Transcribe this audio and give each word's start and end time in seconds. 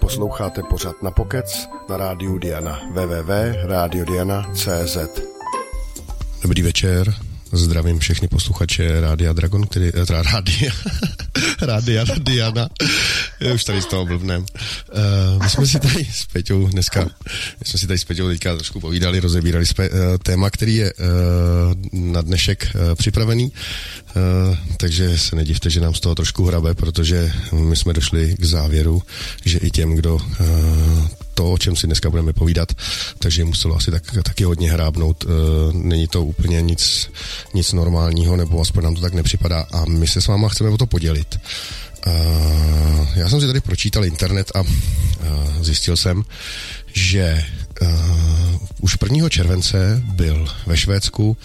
Posloucháte 0.00 0.62
pořad 0.62 1.02
na 1.02 1.10
Pokec 1.10 1.68
na 1.88 1.96
rádiu 1.96 2.38
Diana. 2.38 2.80
www.radiodiana.cz 2.92 4.96
Dobrý 6.42 6.62
večer, 6.62 7.14
Zdravím 7.52 7.98
všechny 7.98 8.28
posluchače 8.28 9.00
Rádia 9.00 9.32
Dragon, 9.32 9.66
který, 9.66 9.88
eh, 9.88 10.22
Rádia, 10.22 10.72
Rádia 11.60 12.04
Diana, 12.18 12.68
už 13.54 13.64
tady 13.64 13.82
z 13.82 13.86
toho 13.86 14.06
blbnem. 14.06 14.40
Uh, 14.42 15.42
my 15.42 15.50
jsme 15.50 15.66
si 15.66 15.80
tady 15.80 16.04
s 16.12 16.26
Peťou 16.26 16.68
dneska, 16.68 17.04
my 17.60 17.64
jsme 17.64 17.78
si 17.78 17.86
tady 17.86 17.98
s 17.98 18.04
Peťou 18.04 18.28
teďka 18.28 18.54
trošku 18.54 18.80
povídali, 18.80 19.20
rozebírali 19.20 19.66
jsme 19.66 19.88
uh, 19.88 19.98
téma, 20.22 20.50
který 20.50 20.76
je 20.76 20.92
uh, 20.92 21.04
na 21.92 22.20
dnešek 22.20 22.68
uh, 22.74 22.94
připravený, 22.94 23.44
uh, 23.44 24.56
takže 24.76 25.18
se 25.18 25.36
nedivte, 25.36 25.70
že 25.70 25.80
nám 25.80 25.94
z 25.94 26.00
toho 26.00 26.14
trošku 26.14 26.44
hrabe, 26.44 26.74
protože 26.74 27.32
my 27.52 27.76
jsme 27.76 27.92
došli 27.92 28.34
k 28.38 28.44
závěru, 28.44 29.02
že 29.44 29.58
i 29.58 29.70
těm, 29.70 29.94
kdo 29.94 30.14
uh, 30.14 31.08
to, 31.36 31.52
o 31.52 31.58
čem 31.58 31.76
si 31.76 31.86
dneska 31.86 32.10
budeme 32.10 32.32
povídat, 32.32 32.72
takže 33.18 33.44
muselo 33.44 33.76
asi 33.76 33.90
tak, 33.90 34.02
taky 34.22 34.44
hodně 34.44 34.72
hrábnout. 34.72 35.24
E, 35.24 35.28
není 35.72 36.08
to 36.08 36.24
úplně 36.24 36.62
nic, 36.62 37.10
nic 37.54 37.72
normálního, 37.72 38.36
nebo 38.36 38.60
aspoň 38.60 38.84
nám 38.84 38.94
to 38.94 39.00
tak 39.00 39.14
nepřipadá 39.14 39.66
a 39.72 39.84
my 39.84 40.06
se 40.06 40.20
s 40.20 40.26
váma 40.26 40.48
chceme 40.48 40.70
o 40.70 40.78
to 40.78 40.86
podělit. 40.86 41.40
E, 42.06 43.20
já 43.20 43.28
jsem 43.28 43.40
si 43.40 43.46
tady 43.46 43.60
pročítal 43.60 44.04
internet 44.04 44.52
a 44.54 44.60
e, 44.60 45.64
zjistil 45.64 45.96
jsem, 45.96 46.24
že 46.96 47.44
uh, 47.82 47.88
už 48.80 48.96
1. 49.02 49.28
července 49.28 50.02
byl 50.04 50.48
ve 50.66 50.76
Švédsku 50.76 51.36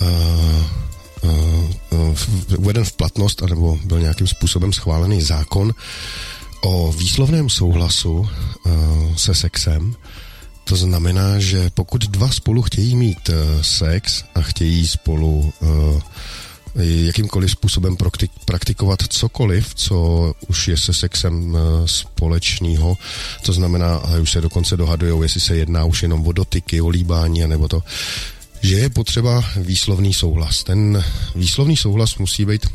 uh, 0.00 0.08
uh, 1.90 2.16
uveden 2.56 2.84
v 2.84 2.92
platnost, 2.92 3.42
anebo 3.42 3.78
byl 3.84 4.00
nějakým 4.00 4.26
způsobem 4.26 4.72
schválený 4.72 5.22
zákon, 5.22 5.74
o 6.64 6.92
výslovném 6.92 7.50
souhlasu 7.50 8.12
uh, 8.12 9.16
se 9.16 9.34
sexem. 9.34 9.94
To 10.64 10.76
znamená, 10.76 11.38
že 11.38 11.70
pokud 11.74 12.04
dva 12.06 12.30
spolu 12.30 12.62
chtějí 12.62 12.96
mít 12.96 13.28
uh, 13.28 13.62
sex 13.62 14.24
a 14.34 14.40
chtějí 14.40 14.88
spolu 14.88 15.52
uh, 15.60 16.00
jakýmkoliv 16.74 17.50
způsobem 17.50 17.96
praktikovat 18.44 19.02
cokoliv, 19.08 19.74
co 19.74 20.32
už 20.48 20.68
je 20.68 20.76
se 20.76 20.94
sexem 20.94 21.56
společného. 21.86 22.98
To 23.42 23.52
znamená, 23.52 23.96
a 23.96 24.18
už 24.18 24.30
se 24.30 24.40
dokonce 24.40 24.76
dohadují, 24.76 25.22
jestli 25.22 25.40
se 25.40 25.56
jedná 25.56 25.84
už 25.84 26.02
jenom 26.02 26.26
o 26.26 26.32
dotyky, 26.32 26.80
o 26.80 26.88
líbání, 26.88 27.46
nebo 27.46 27.68
to, 27.68 27.82
že 28.62 28.74
je 28.74 28.90
potřeba 28.90 29.44
výslovný 29.56 30.14
souhlas. 30.14 30.64
Ten 30.64 31.04
výslovný 31.34 31.76
souhlas 31.76 32.16
musí 32.16 32.44
být 32.44 32.66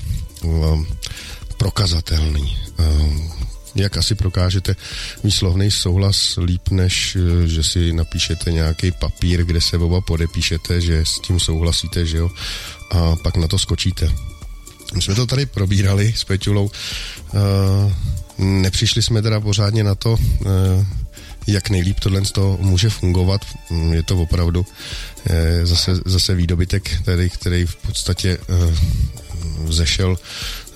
prokazatelný 1.58 2.58
jak 3.80 3.98
asi 3.98 4.16
prokážete 4.16 4.76
výslovný 5.24 5.72
souhlas 5.72 6.38
líp, 6.42 6.70
než 6.70 7.16
eh, 7.16 7.48
že 7.48 7.64
si 7.64 7.94
napíšete 7.94 8.52
nějaký 8.52 8.92
papír, 8.92 9.46
kde 9.46 9.62
se 9.62 9.78
oba 9.78 10.02
podepíšete, 10.02 10.82
že 10.82 11.06
s 11.06 11.20
tím 11.20 11.40
souhlasíte, 11.40 12.06
že 12.06 12.18
jo, 12.18 12.32
a 12.90 13.16
pak 13.16 13.38
na 13.38 13.48
to 13.48 13.60
skočíte. 13.60 14.12
My 14.96 15.02
jsme 15.02 15.16
to 15.16 15.26
tady 15.26 15.46
probírali 15.46 16.14
s 16.18 16.24
Peťulou. 16.24 16.72
Nepřišli 18.38 19.02
jsme 19.02 19.22
teda 19.22 19.40
pořádně 19.42 19.84
na 19.84 19.96
to, 19.96 20.12
uh, 20.12 20.18
jak 21.48 21.70
nejlíp 21.70 22.00
tohle 22.00 22.22
to 22.22 22.58
může 22.62 22.90
fungovat. 22.90 23.42
Mm, 23.70 23.94
je 23.94 24.04
to 24.04 24.18
opravdu 24.18 24.66
zase, 25.64 26.00
zase 26.06 26.36
výdobytek, 26.36 26.92
který, 27.02 27.30
který 27.30 27.66
v 27.66 27.76
podstatě 27.76 28.38
vzešel 29.64 30.18
Eh, 30.18 30.67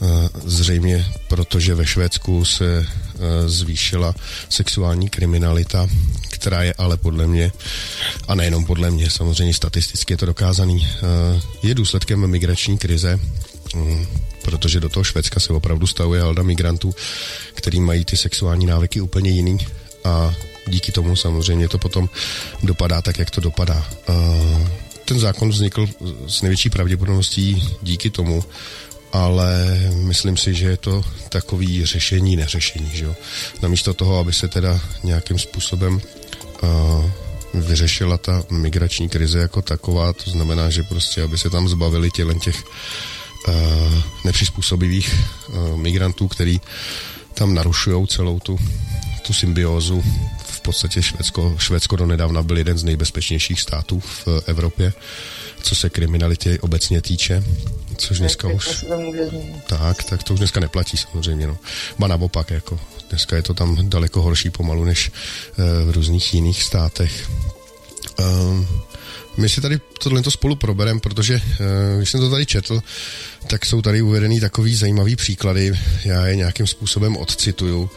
zřejmě 0.46 1.06
protože 1.32 1.76
ve 1.76 1.86
Švédsku 1.86 2.46
se 2.46 2.86
eh, 2.86 3.50
zvýšila 3.50 4.16
sexuální 4.50 5.10
kriminalita, 5.10 5.88
která 6.30 6.64
je 6.64 6.74
ale 6.78 6.98
podle 6.98 7.28
mě, 7.28 7.52
a 8.28 8.36
nejenom 8.36 8.66
podle 8.66 8.92
mě, 8.92 9.10
samozřejmě 9.10 9.54
statisticky 9.54 10.14
je 10.14 10.18
to 10.18 10.26
dokázaný, 10.26 10.88
eh, 10.88 11.42
je 11.64 11.76
důsledkem 11.76 12.28
migrační 12.28 12.78
krize, 12.78 13.20
mm, 13.76 14.08
protože 14.42 14.80
do 14.80 14.90
toho 14.90 15.04
Švédska 15.04 15.40
se 15.40 15.54
opravdu 15.54 15.88
stavuje 15.88 16.22
halda 16.22 16.44
migrantů, 16.44 16.96
který 17.54 17.80
mají 17.80 18.06
ty 18.06 18.18
sexuální 18.18 18.66
návyky 18.66 19.02
úplně 19.02 19.32
jiný 19.32 19.58
a 20.04 20.34
díky 20.68 20.92
tomu 20.92 21.16
samozřejmě 21.16 21.68
to 21.68 21.78
potom 21.78 22.10
dopadá 22.64 23.02
tak, 23.02 23.20
jak 23.20 23.30
to 23.30 23.42
dopadá. 23.42 23.88
Ten 25.06 25.20
zákon 25.20 25.50
vznikl 25.50 25.88
s 26.28 26.42
největší 26.42 26.70
pravděpodobností 26.70 27.64
díky 27.82 28.10
tomu, 28.10 28.44
ale 29.12 29.80
myslím 29.94 30.38
si, 30.38 30.54
že 30.54 30.66
je 30.66 30.78
to 30.78 31.04
takový 31.30 31.86
řešení 31.86 32.36
neřešení, 32.36 32.90
že 32.94 33.06
jo. 33.06 33.16
Namísto 33.62 33.94
toho, 33.94 34.20
aby 34.20 34.34
se 34.34 34.48
teda 34.48 34.80
nějakým 35.04 35.40
způsobem 35.40 36.02
uh, 36.64 37.10
vyřešila 37.54 38.18
ta 38.18 38.44
migrační 38.50 39.10
krize 39.10 39.40
jako 39.40 39.62
taková, 39.62 40.14
to 40.14 40.30
znamená, 40.30 40.70
že 40.70 40.84
prostě, 40.84 41.24
aby 41.24 41.38
se 41.38 41.50
tam 41.50 41.68
zbavili 41.68 42.12
tělen 42.12 42.40
těch 42.40 42.64
uh, 43.48 43.54
nepřizpůsobivých 44.26 45.16
uh, 45.50 45.78
migrantů, 45.78 46.28
který 46.28 46.62
tam 47.34 47.54
narušují 47.54 48.08
celou 48.08 48.40
tu, 48.40 48.60
tu 49.22 49.34
symbiózu. 49.34 50.04
V 50.46 50.62
podstatě 50.62 51.04
Švédsko, 51.04 51.56
Švédsko 51.58 51.96
do 51.96 52.06
nedávna 52.06 52.44
byl 52.44 52.58
jeden 52.58 52.78
z 52.78 52.84
nejbezpečnějších 52.84 53.62
států 53.62 54.00
v 54.00 54.28
Evropě, 54.46 54.94
co 55.62 55.76
se 55.76 55.90
kriminalitě 55.90 56.58
obecně 56.62 57.02
týče 57.02 57.44
což 58.02 58.20
dneska 58.20 58.48
tak, 58.48 58.58
už... 58.58 58.86
Tak, 59.68 60.04
tak 60.04 60.24
to 60.24 60.34
už 60.34 60.40
dneska 60.40 60.60
neplatí 60.60 60.98
samozřejmě, 60.98 61.48
no. 61.48 61.58
Ba 62.00 62.08
naopak, 62.08 62.52
jako. 62.52 62.80
Dneska 63.10 63.36
je 63.36 63.42
to 63.42 63.54
tam 63.54 63.90
daleko 63.90 64.22
horší 64.22 64.50
pomalu, 64.50 64.86
než 64.86 65.12
uh, 65.12 65.92
v 65.92 65.94
různých 65.94 66.34
jiných 66.34 66.64
státech. 66.64 67.30
Um, 68.20 68.68
my 69.38 69.50
si 69.50 69.62
tady 69.62 69.80
tohle 70.04 70.24
spolu 70.30 70.56
proberem, 70.56 71.00
protože 71.00 71.36
uh, 71.36 71.98
když 71.98 72.10
jsem 72.10 72.20
to 72.20 72.30
tady 72.30 72.46
četl, 72.46 72.82
tak 73.48 73.66
jsou 73.66 73.82
tady 73.82 74.02
uvedený 74.02 74.40
takový 74.40 74.76
zajímavý 74.76 75.16
příklady. 75.16 75.72
Já 76.06 76.26
je 76.26 76.36
nějakým 76.36 76.68
způsobem 76.68 77.18
odcituju, 77.18 77.90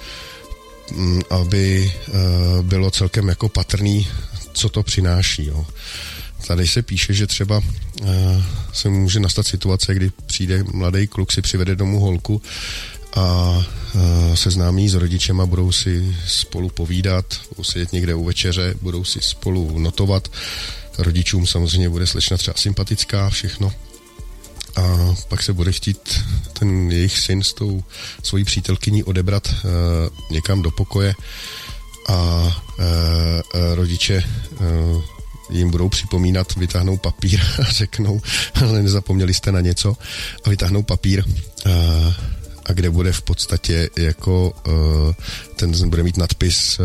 um, 0.90 1.22
aby 1.30 1.92
uh, 2.08 2.14
bylo 2.62 2.90
celkem 2.90 3.28
jako 3.28 3.48
patrný, 3.48 4.08
co 4.52 4.68
to 4.68 4.82
přináší. 4.82 5.46
Jo. 5.46 5.66
Tady 6.46 6.68
se 6.68 6.82
píše, 6.82 7.14
že 7.14 7.26
třeba 7.26 7.58
uh, 7.58 8.08
se 8.72 8.88
může 8.88 9.20
nastat 9.20 9.46
situace, 9.46 9.94
kdy 9.94 10.10
přijde 10.26 10.64
mladý 10.72 11.06
kluk, 11.06 11.32
si 11.32 11.42
přivede 11.42 11.76
domů 11.76 12.00
holku 12.00 12.42
a 13.16 13.22
uh, 13.94 14.34
seznámí 14.34 14.88
s 14.88 14.94
rodičem 14.94 15.40
a 15.40 15.46
budou 15.46 15.72
si 15.72 16.16
spolu 16.26 16.68
povídat, 16.68 17.24
budou 17.48 17.64
sedět 17.64 17.92
někde 17.92 18.14
u 18.14 18.24
večeře, 18.24 18.74
budou 18.82 19.04
si 19.04 19.20
spolu 19.22 19.78
notovat. 19.78 20.28
Rodičům 20.98 21.46
samozřejmě 21.46 21.88
bude 21.88 22.06
slečna 22.06 22.36
třeba 22.36 22.54
sympatická, 22.56 23.30
všechno. 23.30 23.72
A 24.76 25.14
pak 25.28 25.42
se 25.42 25.52
bude 25.52 25.72
chtít 25.72 26.24
ten 26.58 26.90
jejich 26.90 27.18
syn 27.18 27.42
s 27.42 27.52
tou 27.52 27.84
svojí 28.22 28.44
přítelkyní 28.44 29.04
odebrat 29.04 29.48
uh, 29.48 29.60
někam 30.30 30.62
do 30.62 30.70
pokoje 30.70 31.14
a 32.08 32.14
uh, 32.78 32.84
rodiče 33.74 34.24
uh, 34.60 35.02
jim 35.50 35.70
budou 35.70 35.88
připomínat, 35.88 36.56
vytáhnou 36.56 36.96
papír 36.96 37.40
a 37.60 37.72
řeknou, 37.72 38.20
ale 38.54 38.82
nezapomněli 38.82 39.34
jste 39.34 39.52
na 39.52 39.60
něco 39.60 39.96
a 40.44 40.50
vytáhnou 40.50 40.82
papír 40.82 41.24
a, 41.24 41.70
a 42.66 42.72
kde 42.72 42.90
bude 42.90 43.12
v 43.12 43.22
podstatě 43.22 43.90
jako 43.98 44.52
ten 45.56 45.90
bude 45.90 46.02
mít 46.02 46.16
nadpis 46.16 46.80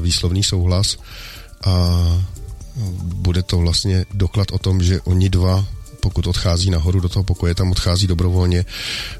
výslovný 0.00 0.42
souhlas 0.42 0.96
a 1.64 2.00
bude 3.02 3.42
to 3.42 3.58
vlastně 3.58 4.04
doklad 4.14 4.52
o 4.52 4.58
tom, 4.58 4.82
že 4.82 5.00
oni 5.00 5.28
dva 5.28 5.64
pokud 6.00 6.26
odchází 6.26 6.70
nahoru 6.70 7.00
do 7.00 7.08
toho 7.08 7.22
pokoje, 7.24 7.54
tam 7.54 7.70
odchází 7.70 8.06
dobrovolně 8.06 8.64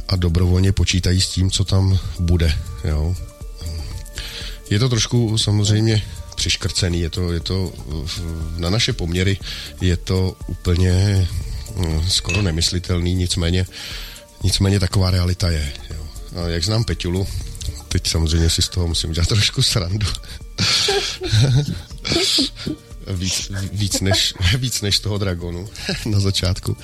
a 0.09 0.17
dobrovolně 0.17 0.73
počítají 0.73 1.21
s 1.21 1.29
tím, 1.29 1.51
co 1.51 1.65
tam 1.65 1.99
bude. 2.19 2.59
Jo. 2.85 3.15
Je 4.71 4.79
to 4.79 4.89
trošku 4.89 5.39
samozřejmě 5.39 6.03
přiškrcený, 6.47 7.01
je 7.01 7.11
to, 7.11 7.33
je 7.33 7.41
to 7.41 7.73
na 8.57 8.71
naše 8.71 8.93
poměry 8.93 9.39
je 9.81 9.97
to 9.97 10.37
úplně 10.47 11.29
hm, 11.77 12.03
skoro 12.09 12.43
nemyslitelný, 12.43 13.15
nicméně, 13.15 13.67
nicméně 14.43 14.81
taková 14.81 15.11
realita 15.11 15.51
je. 15.51 15.73
Jo. 15.91 16.07
A 16.37 16.49
jak 16.49 16.65
znám 16.65 16.85
Peťulu, 16.85 17.27
teď 17.89 18.07
samozřejmě 18.07 18.51
si 18.51 18.63
z 18.63 18.69
toho 18.69 18.89
musím 18.89 19.11
udělat 19.11 19.29
trošku 19.29 19.63
srandu. 19.63 20.07
víc, 23.07 23.51
víc, 23.73 24.01
než, 24.01 24.35
víc 24.57 24.81
než 24.81 24.99
toho 24.99 25.19
dragonu 25.19 25.69
na 26.07 26.21
začátku. 26.21 26.77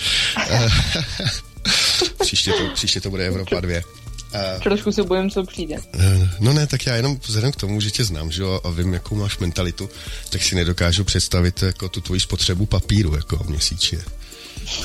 příště, 2.22 2.52
to, 2.52 2.68
příště 2.74 3.00
to 3.00 3.10
bude 3.10 3.26
Evropa 3.26 3.60
2. 3.60 4.01
Uh, 4.34 4.62
Trošku 4.62 4.92
se 4.92 5.02
bojím, 5.02 5.30
co 5.30 5.44
přijde. 5.44 5.76
Uh, 5.94 6.28
no 6.40 6.52
ne, 6.52 6.66
tak 6.66 6.86
já 6.86 6.96
jenom 6.96 7.18
vzhledem 7.26 7.52
k 7.52 7.56
tomu, 7.56 7.80
že 7.80 7.90
tě 7.90 8.04
znám, 8.04 8.30
že 8.30 8.42
jo, 8.42 8.60
a 8.64 8.70
vím, 8.70 8.94
jakou 8.94 9.14
máš 9.14 9.38
mentalitu, 9.38 9.90
tak 10.30 10.42
si 10.42 10.54
nedokážu 10.54 11.04
představit 11.04 11.62
jako 11.62 11.88
tu 11.88 12.00
tvoji 12.00 12.20
spotřebu 12.20 12.66
papíru 12.66 13.16
jako 13.16 13.44
měsíčně. 13.48 13.98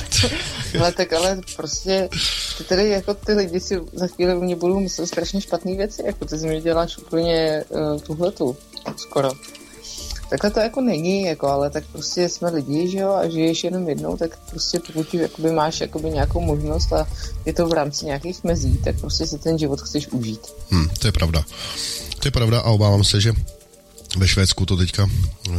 ale 0.80 0.92
tak 0.92 1.12
ale 1.12 1.40
prostě 1.56 2.08
ty 2.58 2.64
tady 2.64 2.88
jako 2.88 3.14
ty 3.14 3.32
lidi 3.32 3.60
si 3.60 3.80
za 3.92 4.06
chvíli 4.06 4.36
u 4.36 4.40
mě 4.42 4.56
budou 4.56 4.80
myslet 4.80 5.06
strašně 5.06 5.40
špatné 5.40 5.76
věci, 5.76 6.02
jako 6.06 6.24
ty 6.24 6.38
z 6.38 6.44
mě 6.44 6.60
děláš 6.60 6.98
úplně 6.98 7.64
uh, 7.68 8.00
tuhletu, 8.00 8.56
skoro. 8.96 9.30
Takhle 10.30 10.50
to 10.50 10.60
jako 10.60 10.80
není, 10.80 11.22
jako, 11.22 11.46
ale 11.46 11.70
tak 11.70 11.84
prostě 11.92 12.28
jsme 12.28 12.50
lidi, 12.50 12.90
že 12.90 12.98
jo, 12.98 13.12
a 13.12 13.28
žiješ 13.28 13.64
jenom 13.64 13.88
jednou, 13.88 14.16
tak 14.16 14.38
prostě 14.50 14.80
pokud 14.86 15.14
jakoby 15.14 15.50
máš 15.52 15.80
jakoby 15.80 16.10
nějakou 16.10 16.40
možnost 16.40 16.92
a 16.92 17.08
je 17.44 17.52
to 17.52 17.66
v 17.66 17.72
rámci 17.72 18.06
nějakých 18.06 18.44
mezí, 18.44 18.78
tak 18.84 19.00
prostě 19.00 19.26
si 19.26 19.38
ten 19.38 19.58
život 19.58 19.80
chceš 19.80 20.08
užít. 20.08 20.40
Hmm, 20.70 20.88
to 20.98 21.08
je 21.08 21.12
pravda. 21.12 21.44
To 22.18 22.28
je 22.28 22.30
pravda 22.30 22.60
a 22.60 22.70
obávám 22.70 23.04
se, 23.04 23.20
že 23.20 23.32
ve 24.16 24.28
Švédsku 24.28 24.66
to 24.66 24.76
teďka 24.76 25.04
uh, 25.04 25.54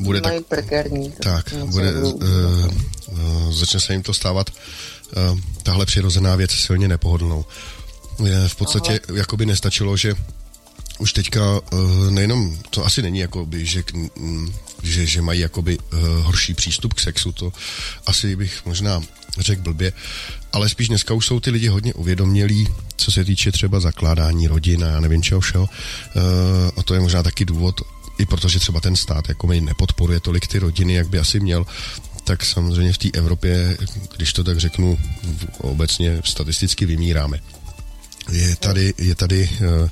bude 0.00 0.20
Mají 0.20 0.38
tak... 0.38 0.46
prekérní. 0.46 1.12
Tak, 1.22 1.54
bude, 1.64 1.92
uh, 1.92 2.22
uh, 2.22 3.52
začne 3.52 3.80
se 3.80 3.92
jim 3.92 4.02
to 4.02 4.14
stávat 4.14 4.50
uh, 4.50 5.38
tahle 5.62 5.86
přirozená 5.86 6.36
věc 6.36 6.50
silně 6.50 6.88
nepohodlnou. 6.88 7.44
Je 8.24 8.48
v 8.48 8.56
podstatě 8.56 9.00
Aha. 9.08 9.18
jakoby 9.18 9.46
nestačilo, 9.46 9.96
že 9.96 10.14
už 10.98 11.12
teďka 11.12 11.60
uh, 11.60 12.10
nejenom, 12.10 12.58
to 12.70 12.86
asi 12.86 13.02
není 13.02 13.18
jakoby, 13.18 13.66
že, 13.66 13.82
že, 14.82 15.06
že 15.06 15.22
mají 15.22 15.40
jakoby 15.40 15.78
uh, 15.78 15.98
horší 16.00 16.54
přístup 16.54 16.94
k 16.94 17.00
sexu, 17.00 17.32
to 17.32 17.52
asi 18.06 18.36
bych 18.36 18.66
možná 18.66 19.02
řekl 19.38 19.62
blbě, 19.62 19.92
ale 20.52 20.68
spíš 20.68 20.88
dneska 20.88 21.14
už 21.14 21.26
jsou 21.26 21.40
ty 21.40 21.50
lidi 21.50 21.68
hodně 21.68 21.94
uvědomělí, 21.94 22.68
co 22.96 23.10
se 23.10 23.24
týče 23.24 23.52
třeba 23.52 23.80
zakládání 23.80 24.46
rodin 24.46 24.84
a 24.84 24.88
já 24.88 25.00
nevím 25.00 25.22
čeho 25.22 25.40
všeho. 25.40 25.64
Uh, 25.64 26.20
a 26.76 26.82
to 26.82 26.94
je 26.94 27.00
možná 27.00 27.22
taky 27.22 27.44
důvod, 27.44 27.80
i 28.18 28.26
protože 28.26 28.58
třeba 28.58 28.80
ten 28.80 28.96
stát 28.96 29.28
jako 29.28 29.46
mi 29.46 29.60
nepodporuje 29.60 30.20
tolik 30.20 30.46
ty 30.46 30.58
rodiny, 30.58 30.94
jak 30.94 31.08
by 31.08 31.18
asi 31.18 31.40
měl, 31.40 31.66
tak 32.24 32.44
samozřejmě 32.44 32.92
v 32.92 32.98
té 32.98 33.08
Evropě, 33.14 33.78
když 34.16 34.32
to 34.32 34.44
tak 34.44 34.60
řeknu, 34.60 34.98
obecně 35.58 36.20
statisticky 36.24 36.86
vymíráme. 36.86 37.40
Je 38.32 38.56
tady, 38.56 38.94
je 38.98 39.14
tady 39.14 39.50
uh, 39.82 39.88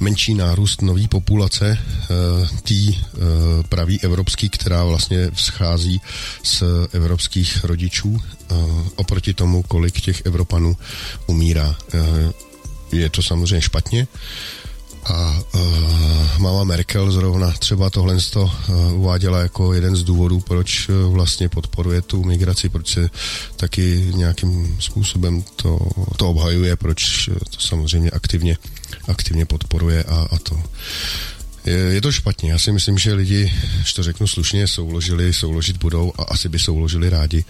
menší 0.00 0.34
nárůst 0.34 0.82
nový 0.82 1.08
populace 1.08 1.78
uh, 1.78 2.48
tý 2.62 2.88
uh, 2.88 3.22
pravý 3.68 4.00
evropský, 4.00 4.48
která 4.48 4.84
vlastně 4.84 5.30
vzchází 5.30 6.00
z 6.42 6.62
evropských 6.92 7.64
rodičů 7.64 8.08
uh, 8.08 8.88
oproti 8.96 9.34
tomu, 9.34 9.62
kolik 9.62 10.00
těch 10.00 10.26
Evropanů 10.26 10.76
umírá. 11.26 11.76
Je 12.92 13.10
to 13.10 13.22
samozřejmě 13.22 13.60
špatně, 13.62 14.06
a 15.04 15.42
uh, 15.54 16.38
máma 16.38 16.64
Merkel 16.64 17.12
zrovna 17.12 17.50
třeba 17.50 17.90
tohle 17.90 18.18
uh, 18.36 18.48
uváděla 18.92 19.38
jako 19.38 19.72
jeden 19.74 19.96
z 19.96 20.04
důvodů, 20.04 20.40
proč 20.40 20.88
uh, 20.88 21.12
vlastně 21.12 21.48
podporuje 21.48 22.02
tu 22.02 22.24
migraci, 22.24 22.68
proč 22.68 22.88
se 22.88 23.10
taky 23.56 24.12
nějakým 24.14 24.76
způsobem 24.80 25.44
to, 25.56 25.78
to 26.16 26.30
obhajuje, 26.30 26.76
proč 26.76 27.30
to 27.50 27.60
samozřejmě 27.60 28.10
aktivně, 28.10 28.56
aktivně 29.08 29.46
podporuje 29.46 30.04
a, 30.04 30.28
a 30.30 30.38
to. 30.38 30.62
Je, 31.64 31.74
je 31.74 32.00
to 32.00 32.12
špatně. 32.12 32.50
Já 32.52 32.58
si 32.58 32.72
myslím, 32.72 32.98
že 32.98 33.14
lidi, 33.14 33.52
když 33.76 33.92
to 33.92 34.02
řeknu 34.02 34.26
slušně, 34.26 34.66
souložili, 34.66 35.32
souložit 35.32 35.76
budou 35.76 36.12
a 36.18 36.22
asi 36.22 36.48
by 36.48 36.58
souložili 36.58 37.10
rádi. 37.10 37.44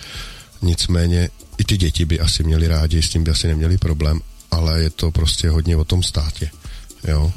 Nicméně 0.62 1.30
i 1.58 1.64
ty 1.64 1.76
děti 1.76 2.04
by 2.04 2.20
asi 2.20 2.44
měli 2.44 2.68
rádi, 2.68 3.02
s 3.02 3.08
tím 3.08 3.24
by 3.24 3.30
asi 3.30 3.48
neměli 3.48 3.78
problém, 3.78 4.20
ale 4.50 4.82
je 4.82 4.90
to 4.90 5.10
prostě 5.10 5.50
hodně 5.50 5.76
o 5.76 5.84
tom 5.84 6.02
státě. 6.02 6.50
Jo. 7.08 7.32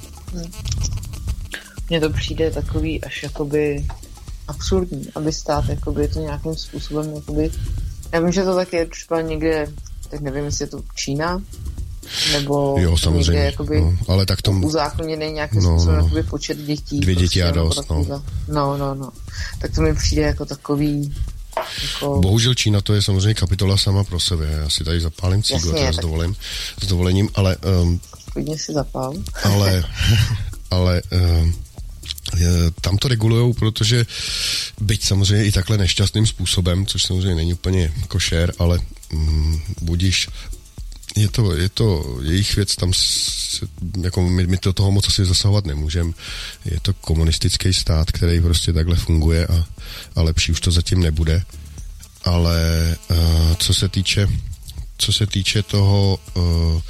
Mně 1.89 2.00
to 2.00 2.10
přijde 2.10 2.51
takový 2.51 3.04
až 3.04 3.24
jakoby 3.24 3.88
absurdní, 4.48 5.07
aby 5.15 5.33
stát 5.33 5.69
jakoby 5.69 6.07
to 6.07 6.19
nějakým 6.19 6.56
způsobem 6.56 7.13
jakoby, 7.15 7.51
já 8.12 8.19
vím, 8.19 8.31
že 8.31 8.44
to 8.44 8.56
tak 8.56 8.74
je 8.74 8.86
třeba 8.86 9.21
někde, 9.21 9.68
tak 10.10 10.21
nevím, 10.21 10.45
jestli 10.45 10.63
je 10.63 10.68
to 10.69 10.83
Čína, 10.95 11.42
nebo 12.31 12.75
jo, 12.80 12.98
samozřejmě, 12.98 13.24
někde 13.24 13.45
jakoby 13.45 13.81
no, 13.81 13.98
ale 14.07 14.25
tak 14.25 14.42
tom... 14.42 14.63
uzákoněný 14.63 15.31
nějakým 15.31 15.63
no, 15.63 15.69
způsobem 15.69 15.98
no, 15.98 16.04
jakoby 16.04 16.24
počet 16.24 16.57
dětí. 16.57 17.00
Dvě 17.00 17.16
děti 17.16 17.39
prostě, 17.39 17.44
a 17.44 17.51
dost, 17.51 17.89
no. 17.89 18.06
no. 18.48 18.77
No, 18.77 18.95
no, 18.95 19.12
Tak 19.59 19.75
to 19.75 19.81
mi 19.81 19.95
přijde 19.95 20.21
jako 20.21 20.45
takový 20.45 21.13
jako... 21.83 22.19
Bohužel 22.21 22.54
Čína 22.54 22.81
to 22.81 22.94
je 22.94 23.01
samozřejmě 23.01 23.33
kapitola 23.33 23.77
sama 23.77 24.04
pro 24.04 24.19
sebe. 24.19 24.45
Já 24.45 24.69
si 24.69 24.83
tady 24.83 25.01
zapálím 25.01 25.44
cígu, 25.44 25.74
s, 25.92 25.98
dovolím, 25.98 26.36
s 26.81 26.88
dovolením, 26.88 27.30
ale 27.36 27.57
um, 27.57 28.00
klidně 28.33 28.57
si 28.57 28.74
zapál. 28.74 29.13
Ale, 29.44 29.83
ale 30.71 31.01
uh, 31.12 31.50
tam 32.81 32.97
to 32.97 33.07
regulujou, 33.07 33.53
protože 33.53 34.06
byť 34.81 35.03
samozřejmě 35.06 35.45
i 35.45 35.51
takhle 35.51 35.77
nešťastným 35.77 36.27
způsobem, 36.27 36.85
což 36.85 37.03
samozřejmě 37.03 37.35
není 37.35 37.53
úplně 37.53 37.94
košer, 38.07 38.53
ale 38.59 38.80
um, 39.13 39.62
budíš 39.81 40.27
je 41.15 41.30
to, 41.30 41.56
je 41.56 41.69
to 41.69 42.18
jejich 42.21 42.56
věc, 42.56 42.75
tam 42.75 42.94
se, 42.94 43.65
jako 44.01 44.21
my, 44.21 44.47
my 44.47 44.57
do 44.62 44.74
toho 44.74 44.91
moc 44.91 45.07
asi 45.07 45.25
zasahovat 45.25 45.65
nemůžeme. 45.65 46.13
Je 46.65 46.80
to 46.80 46.94
komunistický 46.94 47.74
stát, 47.74 48.12
který 48.12 48.41
prostě 48.41 48.74
takhle 48.74 48.95
funguje 48.95 49.47
a, 49.47 49.65
a 50.15 50.21
lepší 50.21 50.51
už 50.51 50.62
to 50.62 50.71
zatím 50.71 51.00
nebude. 51.00 51.44
Ale 52.24 52.57
uh, 53.09 53.18
co 53.57 53.74
se 53.74 53.89
týče 53.89 54.27
co 54.97 55.13
se 55.13 55.27
týče 55.27 55.63
toho 55.63 56.19
uh, 56.33 56.81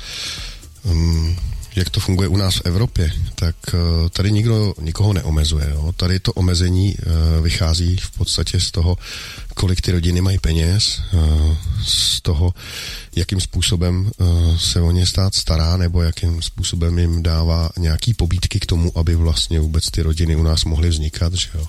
um, 0.84 1.36
jak 1.76 1.90
to 1.90 2.00
funguje 2.00 2.28
u 2.28 2.38
nás 2.38 2.56
v 2.56 2.66
Evropě, 2.66 3.12
tak 3.36 3.56
uh, 3.74 4.10
tady 4.10 4.32
nikdo 4.32 4.74
nikoho 4.82 5.14
neomezuje. 5.14 5.70
Jo? 5.70 5.92
Tady 5.98 6.20
to 6.20 6.34
omezení 6.34 6.96
uh, 6.96 7.44
vychází 7.44 7.98
v 7.98 8.12
podstatě 8.12 8.60
z 8.60 8.72
toho, 8.72 8.98
kolik 9.54 9.82
ty 9.82 9.92
rodiny 9.92 10.22
mají 10.22 10.40
peněz, 10.40 11.02
uh, 11.14 11.58
z 11.86 12.22
toho, 12.22 12.54
jakým 13.16 13.42
způsobem 13.42 14.12
se 14.58 14.82
o 14.82 14.92
ně 14.92 15.06
stát 15.06 15.36
stará, 15.36 15.78
nebo 15.78 16.02
jakým 16.02 16.42
způsobem 16.42 17.00
jim 17.00 17.24
dává 17.24 17.70
nějaký 17.78 18.14
pobídky 18.14 18.60
k 18.60 18.66
tomu, 18.66 18.98
aby 18.98 19.16
vlastně 19.16 19.60
vůbec 19.60 19.92
ty 19.92 20.02
rodiny 20.02 20.36
u 20.36 20.44
nás 20.44 20.66
mohly 20.66 20.90
vznikat. 20.90 21.34
Že 21.34 21.50
jo? 21.56 21.68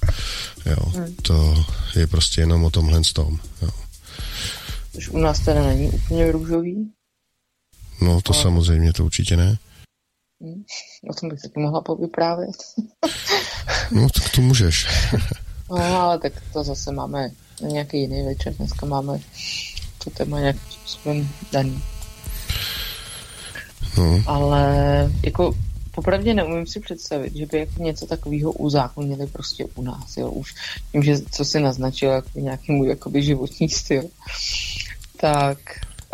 Jo. 0.66 0.93
To 1.22 1.64
je 1.96 2.06
prostě 2.06 2.40
jenom 2.40 2.64
o 2.64 2.70
tomhle 2.70 3.00
tom. 3.12 3.38
Jo. 3.62 3.69
U 5.11 5.19
nás 5.19 5.40
teda 5.40 5.66
není 5.66 5.90
úplně 5.90 6.32
růžový, 6.32 6.90
No 8.00 8.20
to 8.20 8.31
a... 8.31 8.43
samozřejmě, 8.43 8.93
to 8.93 9.05
určitě 9.05 9.37
ne. 9.37 9.56
Hmm, 10.41 10.64
o 11.11 11.14
tom 11.14 11.29
bych 11.29 11.41
taky 11.41 11.61
mohla 11.61 11.81
povyprávět. 11.81 12.56
no, 13.91 14.08
tak 14.14 14.29
to 14.29 14.41
můžeš. 14.41 14.87
no, 15.70 16.00
ale 16.00 16.19
tak 16.19 16.32
to 16.52 16.64
zase 16.64 16.93
máme 16.93 17.29
na 17.62 17.69
nějaký 17.69 18.00
jiný 18.00 18.23
večer. 18.23 18.55
Dneska 18.55 18.87
máme 18.87 19.19
to 20.04 20.11
téma 20.11 20.40
nějakým 20.40 20.62
způsobem 20.71 21.28
daný. 21.52 21.83
No. 23.99 24.23
Ale 24.26 24.73
jako 25.25 25.54
popravdě 25.95 26.35
neumím 26.35 26.66
si 26.66 26.80
představit, 26.80 27.37
že 27.37 27.47
by 27.47 27.59
jako 27.59 27.83
něco 27.83 28.07
takového 28.07 28.52
uzákonili 28.52 29.26
prostě 29.26 29.64
u 29.75 29.83
nás, 29.83 30.16
jo, 30.16 30.30
už 30.30 30.54
tím, 30.92 31.02
že 31.02 31.19
co 31.33 31.45
si 31.45 31.61
naznačil 31.61 32.11
jako 32.11 32.28
nějaký 32.35 32.73
můj 32.73 32.88
jakoby 32.88 33.23
životní 33.23 33.69
styl, 33.69 34.02
tak 35.21 35.59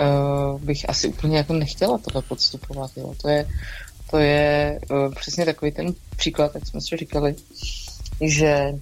uh, 0.00 0.60
bych 0.60 0.88
asi 0.88 1.08
úplně 1.08 1.36
jako 1.36 1.52
nechtěla 1.52 1.98
tohle 1.98 2.22
podstupovat. 2.22 2.90
Jo. 2.96 3.14
To 3.22 3.28
je, 3.28 3.48
to 4.10 4.18
je 4.18 4.80
uh, 4.90 5.14
přesně 5.14 5.44
takový 5.44 5.72
ten 5.72 5.94
příklad, 6.16 6.54
jak 6.54 6.66
jsme 6.66 6.80
si 6.80 6.96
říkali, 6.96 7.34
že 8.20 8.74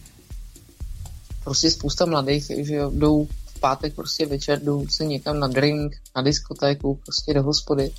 prostě 1.44 1.70
spousta 1.70 2.06
mladých, 2.06 2.52
že 2.58 2.80
jdou 2.92 3.25
v 3.46 3.60
pátek 3.60 3.94
prostě 3.94 4.26
večer, 4.26 4.62
jdou 4.62 4.88
se 4.88 5.04
někam 5.04 5.40
na 5.40 5.46
drink, 5.46 5.96
na 6.16 6.22
diskotéku, 6.22 7.00
prostě 7.04 7.34
do 7.34 7.42
hospody 7.42 7.90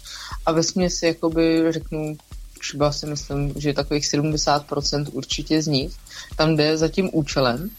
a 0.45 0.51
ve 0.51 0.63
si 0.63 1.05
jakoby 1.05 1.71
řeknu, 1.71 2.17
třeba 2.59 2.91
si 2.91 3.05
myslím, 3.05 3.53
že 3.57 3.73
takových 3.73 4.03
70% 4.03 5.05
určitě 5.11 5.61
z 5.61 5.67
nich 5.67 5.91
tam 6.35 6.55
jde 6.55 6.77
za 6.77 6.87
tím 6.87 7.09
účelem, 7.13 7.69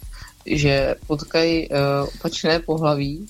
že 0.47 0.94
potkají 1.06 1.68
uh, 1.68 1.76
opačné 2.14 2.59
pohlaví 2.59 3.26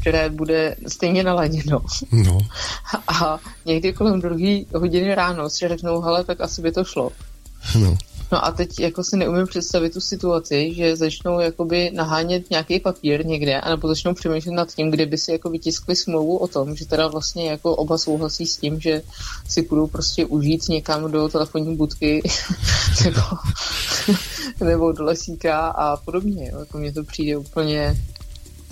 které 0.00 0.30
bude 0.30 0.76
stejně 0.86 1.22
naladěno. 1.22 1.80
No. 2.12 2.38
A 3.08 3.38
někdy 3.64 3.92
kolem 3.92 4.20
druhé 4.20 4.60
hodiny 4.74 5.14
ráno 5.14 5.50
si 5.50 5.68
řeknou, 5.68 6.00
hele, 6.00 6.24
tak 6.24 6.40
asi 6.40 6.62
by 6.62 6.72
to 6.72 6.84
šlo. 6.84 7.12
No. 7.80 7.98
No 8.32 8.44
a 8.44 8.50
teď 8.50 8.80
jako 8.80 9.04
si 9.04 9.16
neumím 9.16 9.46
představit 9.46 9.92
tu 9.92 10.00
situaci, 10.00 10.74
že 10.74 10.96
začnou 10.96 11.40
jakoby 11.40 11.90
nahánět 11.94 12.50
nějaký 12.50 12.80
papír 12.80 13.26
někde, 13.26 13.60
anebo 13.60 13.88
začnou 13.88 14.14
přemýšlet 14.14 14.52
nad 14.52 14.74
tím, 14.74 14.90
kde 14.90 15.06
by 15.06 15.18
si 15.18 15.32
jako 15.32 15.50
vytiskli 15.50 15.96
smlouvu 15.96 16.36
o 16.36 16.48
tom, 16.48 16.76
že 16.76 16.86
teda 16.86 17.08
vlastně 17.08 17.50
jako 17.50 17.76
oba 17.76 17.98
souhlasí 17.98 18.46
s 18.46 18.56
tím, 18.56 18.80
že 18.80 19.02
si 19.48 19.62
půjdou 19.62 19.86
prostě 19.86 20.26
užít 20.26 20.68
někam 20.68 21.10
do 21.12 21.28
telefonní 21.28 21.76
budky 21.76 22.22
nebo, 23.04 23.20
nebo 24.60 24.92
do 24.92 25.04
lesíka 25.04 25.66
a 25.66 25.96
podobně. 25.96 26.52
Jako 26.58 26.78
mně 26.78 26.92
to 26.92 27.04
přijde 27.04 27.36
úplně 27.36 27.96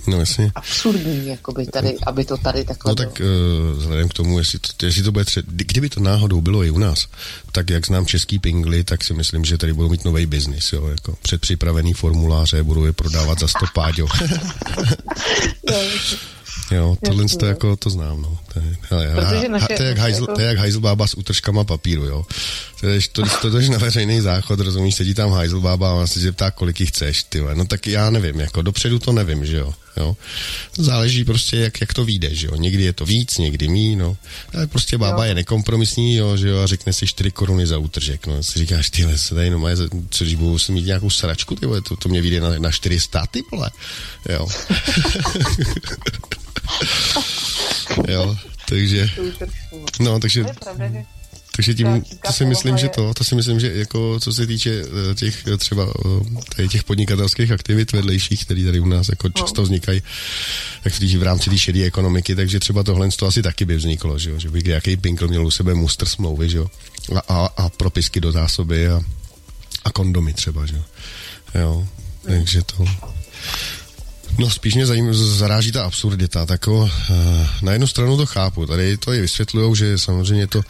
No 0.06 0.20
jasně. 0.20 0.52
absurdní, 0.54 1.26
jakoby 1.26 1.66
tady, 1.66 1.96
aby 2.06 2.24
to 2.24 2.36
tady 2.36 2.64
takhle 2.64 2.90
No 2.90 2.94
bylo. 2.94 3.10
tak 3.10 3.20
uh, 3.20 3.78
vzhledem 3.78 4.08
k 4.08 4.14
tomu, 4.14 4.38
jestli 4.38 4.58
to, 4.76 4.86
jestli 4.86 5.02
to 5.02 5.12
bude 5.12 5.24
tře- 5.24 5.42
kdyby 5.46 5.88
to 5.88 6.00
náhodou 6.00 6.40
bylo 6.40 6.64
i 6.64 6.70
u 6.70 6.78
nás, 6.78 7.06
tak 7.52 7.70
jak 7.70 7.86
znám 7.86 8.06
český 8.06 8.38
pingly, 8.38 8.84
tak 8.84 9.04
si 9.04 9.14
myslím, 9.14 9.44
že 9.44 9.58
tady 9.58 9.72
budou 9.72 9.88
mít 9.88 10.04
nový 10.04 10.26
biznis, 10.26 10.72
jo, 10.72 10.86
jako 10.86 11.16
předpřipravený 11.22 11.94
formuláře, 11.94 12.62
budou 12.62 12.84
je 12.84 12.92
prodávat 12.92 13.38
za 13.38 13.48
100 13.48 13.58
páďo. 13.74 14.06
jo, 16.70 16.96
tohle 17.04 17.24
Jasně, 17.24 17.38
to 17.38 17.46
jako 17.46 17.76
to 17.76 17.90
znám, 17.90 18.22
no. 18.22 18.38
To 18.54 18.60
je, 18.60 18.76
hele, 18.90 19.06
Protože 19.14 19.46
a- 19.46 19.50
naše- 19.50 19.66
to 19.76 19.82
je 19.82 19.88
jak 19.88 19.98
hajzl, 19.98 20.22
jako- 20.22 20.34
to 20.34 20.40
je 20.40 20.46
jak 20.46 20.58
hajzlbába 20.58 21.06
s 21.06 21.14
útržkama 21.18 21.64
papíru, 21.64 22.04
jo. 22.04 22.26
To 22.80 22.86
je, 22.86 23.00
to, 23.12 23.22
to, 23.42 23.50
to, 23.50 23.60
na 23.60 23.78
veřejný 23.78 24.20
záchod, 24.20 24.60
rozumíš, 24.60 24.94
sedí 24.94 25.14
tam 25.14 25.30
hajzlbába 25.30 25.90
a 25.90 25.94
ona 25.94 26.06
se 26.06 26.20
tě 26.20 26.32
ptá, 26.32 26.50
kolik 26.50 26.80
jich 26.80 26.88
chceš, 26.88 27.22
ty. 27.22 27.40
No 27.54 27.64
tak 27.64 27.86
já 27.86 28.10
nevím, 28.10 28.40
jako 28.40 28.62
dopředu 28.62 28.98
to 28.98 29.12
nevím, 29.12 29.46
že 29.46 29.56
jo. 29.56 29.74
jo. 29.96 30.16
Záleží 30.78 31.24
prostě, 31.24 31.56
jak, 31.56 31.80
jak 31.80 31.94
to 31.94 32.04
vyjde, 32.04 32.34
že 32.34 32.46
jo. 32.46 32.56
Někdy 32.56 32.82
je 32.82 32.92
to 32.92 33.06
víc, 33.06 33.38
někdy 33.38 33.68
mí, 33.68 33.96
no. 33.96 34.16
Ale 34.54 34.66
prostě 34.66 34.98
bába 34.98 35.24
Jo. 35.24 35.28
je 35.28 35.34
nekompromisní, 35.34 36.14
jo, 36.16 36.36
že 36.36 36.48
jo, 36.48 36.58
a 36.62 36.66
řekne 36.66 36.92
si 36.92 37.06
4 37.06 37.30
koruny 37.30 37.66
za 37.66 37.78
útržek, 37.78 38.26
no. 38.26 38.42
Si 38.42 38.58
říkáš, 38.58 38.90
ty 38.90 39.18
se 39.18 39.34
tady 39.34 39.50
no, 39.50 39.58
mají, 39.58 39.76
co 40.10 40.24
když 40.24 40.34
budu 40.34 40.58
si 40.58 40.72
mít 40.72 40.86
nějakou 40.86 41.10
sračku, 41.10 41.54
ty 41.54 41.66
to, 41.88 41.96
to 41.96 42.08
mě 42.08 42.22
vyjde 42.22 42.40
na, 42.40 42.58
na 42.58 42.70
400, 42.70 43.26
ty 43.26 43.42
vole. 43.52 43.70
Jo. 44.28 44.46
jo, 48.08 48.36
takže, 48.68 49.10
no, 50.00 50.20
takže 50.20 50.44
takže 51.56 51.74
tím, 51.74 52.04
to 52.26 52.32
si 52.32 52.44
myslím, 52.44 52.78
že 52.78 52.88
to, 52.88 53.14
to 53.14 53.24
si 53.24 53.34
myslím, 53.34 53.60
že 53.60 53.72
jako 53.74 54.20
co 54.20 54.32
se 54.32 54.46
týče 54.46 54.84
eh, 55.10 55.14
těch 55.14 55.46
eh, 55.46 55.56
třeba 55.56 55.84
eh, 55.84 56.42
tady 56.56 56.68
těch 56.68 56.84
podnikatelských 56.84 57.52
aktivit 57.52 57.92
vedlejších, 57.92 58.44
které 58.44 58.64
tady 58.64 58.80
u 58.80 58.86
nás 58.86 59.08
jako 59.08 59.28
často 59.28 59.62
vznikají, 59.62 60.02
tak 60.82 60.92
v, 60.92 60.98
tý, 60.98 61.16
v 61.16 61.22
rámci 61.22 61.50
té 61.50 61.58
šedé 61.58 61.84
ekonomiky, 61.84 62.36
takže 62.36 62.60
třeba 62.60 62.82
tohle 62.82 63.08
to 63.16 63.26
asi 63.26 63.42
taky 63.42 63.64
by 63.64 63.76
vzniklo, 63.76 64.18
že, 64.18 64.30
jo? 64.30 64.38
že 64.38 64.48
by 64.48 64.62
nějaký 64.62 64.96
pinkl 64.96 65.28
měl 65.28 65.46
u 65.46 65.50
sebe 65.50 65.74
mustr 65.74 66.06
smlouvy, 66.06 66.50
že 66.50 66.58
jo? 66.58 66.70
A, 67.16 67.20
a, 67.34 67.46
a 67.56 67.68
propisky 67.68 68.20
do 68.20 68.32
zásoby 68.32 68.88
a, 68.88 69.00
a 69.84 69.92
kondomy 69.92 70.32
třeba, 70.32 70.66
že 70.66 70.76
jo. 70.76 70.82
jo 71.54 71.88
takže 72.26 72.62
to... 72.62 72.84
No 74.38 74.50
spíš 74.50 74.74
mě 74.74 74.86
zajím, 74.86 75.14
zaráží 75.14 75.72
ta 75.72 75.84
absurdita. 75.84 76.46
Tak 76.46 76.68
uh, 76.68 76.90
na 77.62 77.72
jednu 77.72 77.86
stranu 77.86 78.16
to 78.16 78.26
chápu. 78.26 78.66
Tady 78.66 78.96
to 78.96 79.12
i 79.12 79.20
vysvětlují, 79.20 79.76
že 79.76 79.98
samozřejmě 79.98 80.42
je 80.42 80.46
to, 80.46 80.62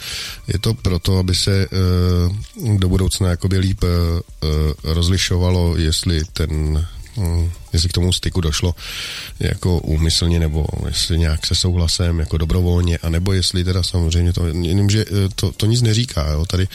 je 0.48 0.58
to 0.58 0.74
proto, 0.74 1.18
aby 1.18 1.34
se 1.34 1.66
uh, 2.62 2.78
do 2.78 2.88
budoucna 2.88 3.28
jakoby 3.28 3.58
líp 3.58 3.82
uh, 3.82 3.88
rozlišovalo, 4.84 5.76
jestli 5.76 6.22
ten 6.32 6.86
hm, 7.16 7.50
jestli 7.72 7.88
k 7.88 7.92
tomu 7.92 8.12
styku 8.12 8.40
došlo 8.40 8.74
jako 9.40 9.78
úmyslně 9.78 10.40
nebo 10.40 10.66
jestli 10.86 11.18
nějak 11.18 11.46
se 11.46 11.54
souhlasem 11.54 12.18
jako 12.18 12.38
dobrovolně, 12.38 12.98
anebo 12.98 13.32
jestli 13.32 13.64
teda 13.64 13.82
samozřejmě 13.82 14.32
to, 14.32 14.46
jenomže 14.46 15.04
eh, 15.08 15.28
to, 15.34 15.52
to 15.52 15.66
nic 15.66 15.82
neříká. 15.82 16.30
Jo. 16.30 16.46
Tady 16.46 16.68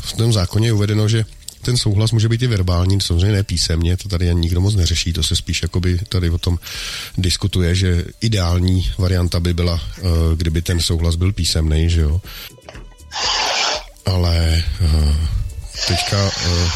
v 0.00 0.12
tom 0.12 0.32
zákoně 0.32 0.68
je 0.68 0.72
uvedeno, 0.72 1.08
že 1.08 1.24
ten 1.62 1.76
souhlas 1.76 2.12
může 2.12 2.28
být 2.28 2.42
i 2.42 2.46
verbální, 2.46 3.00
samozřejmě 3.00 3.32
ne 3.32 3.42
písemně, 3.42 3.96
to 3.96 4.08
tady 4.08 4.30
ani 4.30 4.40
nikdo 4.40 4.60
moc 4.60 4.74
neřeší, 4.74 5.12
to 5.12 5.22
se 5.22 5.36
spíš 5.36 5.62
jakoby 5.62 5.98
tady 6.08 6.30
o 6.30 6.38
tom 6.38 6.58
diskutuje, 7.18 7.74
že 7.74 8.04
ideální 8.20 8.92
varianta 8.98 9.40
by 9.40 9.54
byla, 9.54 9.74
uh, 9.74 10.10
kdyby 10.36 10.62
ten 10.62 10.80
souhlas 10.80 11.16
byl 11.16 11.32
písemný, 11.32 11.90
že 11.90 12.00
jo. 12.00 12.20
Ale 14.06 14.62
uh, 14.84 15.16
teďka 15.88 16.24
uh, 16.24 16.70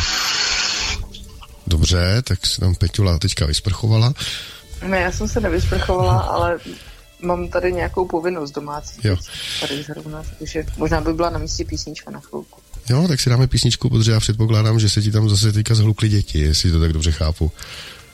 dobře, 1.67 2.23
tak 2.25 2.47
si 2.47 2.61
tam 2.61 2.75
Peťula 2.75 3.19
teďka 3.19 3.47
vysprchovala. 3.47 4.13
Ne, 4.87 5.01
já 5.01 5.13
jsem 5.13 5.29
se 5.29 5.41
nevysprchovala, 5.41 6.19
ale 6.19 6.59
mám 7.23 7.49
tady 7.49 7.73
nějakou 7.73 8.07
povinnost 8.07 8.51
domácí. 8.51 9.01
Jo. 9.05 9.17
Tady 9.61 9.83
zrovna, 9.83 10.23
takže 10.39 10.65
možná 10.77 11.01
by 11.01 11.13
byla 11.13 11.31
na 11.31 11.39
místě 11.39 11.65
písnička 11.65 12.11
na 12.11 12.21
chvilku. 12.21 12.61
Jo, 12.91 13.09
tak 13.09 13.21
si 13.21 13.31
dáme 13.31 13.47
písničku, 13.47 13.89
protože 13.91 14.13
já 14.13 14.21
předpokládám, 14.21 14.81
že 14.81 14.89
se 14.89 15.03
ti 15.03 15.13
tam 15.13 15.29
zase 15.29 15.53
teďka 15.53 15.75
zhlukly 15.75 16.09
děti, 16.09 16.39
jestli 16.39 16.71
to 16.71 16.81
tak 16.81 16.93
dobře 16.93 17.13
chápu. 17.13 17.53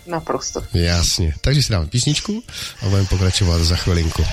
Naprosto. 0.06 0.62
Jasně. 0.74 1.34
Takže 1.40 1.62
si 1.62 1.72
dáme 1.72 1.86
písničku 1.86 2.42
a 2.82 2.88
budeme 2.88 3.08
pokračovat 3.08 3.58
za 3.58 3.76
chvilinku. 3.76 4.24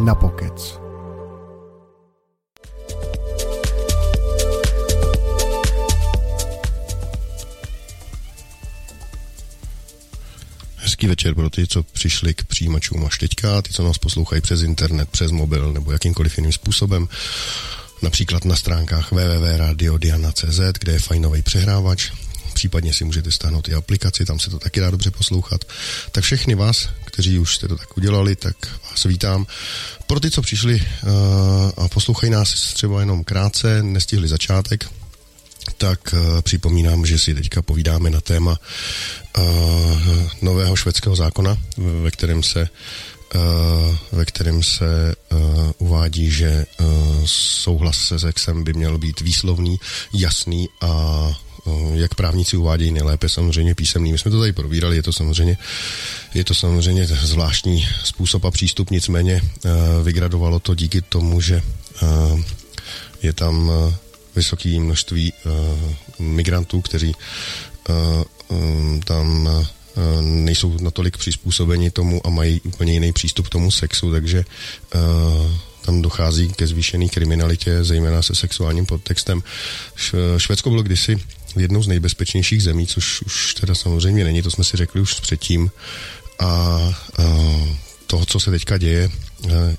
Na 0.00 0.14
pokec. 0.14 0.79
Hezký 10.90 11.06
večer 11.06 11.34
pro 11.34 11.50
ty, 11.50 11.66
co 11.66 11.82
přišli 11.82 12.34
k 12.34 12.44
přijímačům 12.44 13.06
až 13.06 13.18
teďka, 13.18 13.62
ty, 13.62 13.72
co 13.72 13.84
nás 13.84 13.98
poslouchají 13.98 14.42
přes 14.42 14.62
internet, 14.62 15.08
přes 15.08 15.30
mobil 15.30 15.72
nebo 15.72 15.92
jakýmkoliv 15.92 16.38
jiným 16.38 16.52
způsobem. 16.52 17.08
Například 18.02 18.44
na 18.44 18.56
stránkách 18.56 19.12
www.radiodiana.cz, 19.12 20.60
kde 20.80 20.92
je 20.92 20.98
fajnový 20.98 21.42
přehrávač. 21.42 22.10
Případně 22.54 22.92
si 22.92 23.04
můžete 23.04 23.32
stáhnout 23.32 23.68
i 23.68 23.74
aplikaci, 23.74 24.24
tam 24.24 24.38
se 24.38 24.50
to 24.50 24.58
taky 24.58 24.80
dá 24.80 24.90
dobře 24.90 25.10
poslouchat. 25.10 25.64
Tak 26.12 26.24
všechny 26.24 26.54
vás, 26.54 26.88
kteří 27.04 27.38
už 27.38 27.54
jste 27.54 27.68
to 27.68 27.76
tak 27.76 27.96
udělali, 27.96 28.36
tak 28.36 28.56
vás 28.90 29.04
vítám. 29.04 29.46
Pro 30.06 30.20
ty, 30.20 30.30
co 30.30 30.42
přišli 30.42 30.74
uh, 30.74 31.84
a 31.84 31.88
poslouchají 31.88 32.32
nás 32.32 32.72
třeba 32.72 33.00
jenom 33.00 33.24
krátce, 33.24 33.82
nestihli 33.82 34.28
začátek, 34.28 34.90
tak 35.78 36.14
uh, 36.14 36.40
připomínám, 36.40 37.06
že 37.06 37.18
si 37.18 37.34
teďka 37.34 37.62
povídáme 37.62 38.10
na 38.10 38.20
téma 38.20 38.58
uh, 39.38 39.44
nového 40.42 40.76
švédského 40.76 41.16
zákona, 41.16 41.58
ve 42.02 42.10
kterém 42.10 42.42
se 42.42 42.68
uh, 43.34 43.96
ve 44.12 44.24
kterém 44.24 44.62
se 44.62 45.14
uvádí, 45.78 46.30
že 46.30 46.66
uh, 46.80 46.86
souhlas 47.24 47.96
se 47.98 48.18
sexem 48.18 48.64
by 48.64 48.72
měl 48.72 48.98
být 48.98 49.20
výslovný, 49.20 49.80
jasný 50.12 50.68
a 50.80 51.28
jak 51.94 52.14
právníci 52.14 52.56
uvádějí 52.56 52.90
nejlépe 52.92 53.28
samozřejmě 53.28 53.74
písemný. 53.74 54.12
My 54.12 54.18
jsme 54.18 54.30
to 54.30 54.40
tady 54.40 54.52
probírali, 54.52 54.96
je 54.96 55.02
to 55.02 55.12
samozřejmě, 55.12 55.58
je 56.34 56.44
to 56.44 56.54
samozřejmě 56.54 57.06
zvláštní 57.06 57.86
způsob 58.04 58.44
a 58.44 58.50
přístup, 58.50 58.90
nicméně 58.90 59.42
vygradovalo 60.02 60.58
to 60.58 60.74
díky 60.74 61.02
tomu, 61.02 61.40
že 61.40 61.62
je 63.22 63.32
tam 63.32 63.70
vysoké 64.36 64.68
množství 64.68 65.32
uh, 65.32 65.52
migrantů, 66.18 66.80
kteří 66.80 67.14
uh, 67.88 68.24
um, 68.48 69.00
tam 69.00 69.48
nejsou 70.20 70.76
natolik 70.80 71.16
přizpůsobeni 71.16 71.90
tomu 71.90 72.26
a 72.26 72.30
mají 72.30 72.60
úplně 72.60 72.92
jiný 72.92 73.12
přístup 73.12 73.46
k 73.46 73.50
tomu 73.50 73.70
sexu, 73.70 74.10
takže 74.10 74.44
tam 75.84 76.02
dochází 76.02 76.48
ke 76.48 76.66
zvýšené 76.66 77.08
kriminalitě, 77.08 77.84
zejména 77.84 78.22
se 78.22 78.34
sexuálním 78.34 78.86
podtextem. 78.86 79.42
Švédsko 80.36 80.70
bylo 80.70 80.82
kdysi 80.82 81.18
jednou 81.56 81.82
z 81.82 81.88
nejbezpečnějších 81.88 82.62
zemí, 82.62 82.86
což 82.86 83.22
už 83.22 83.54
teda 83.54 83.74
samozřejmě 83.74 84.24
není, 84.24 84.42
to 84.42 84.50
jsme 84.50 84.64
si 84.64 84.76
řekli 84.76 85.00
už 85.00 85.20
předtím. 85.20 85.70
A 86.38 86.78
uh, 87.18 87.68
toho, 88.06 88.26
co 88.26 88.40
se 88.40 88.50
teďka 88.50 88.78
děje, 88.78 89.10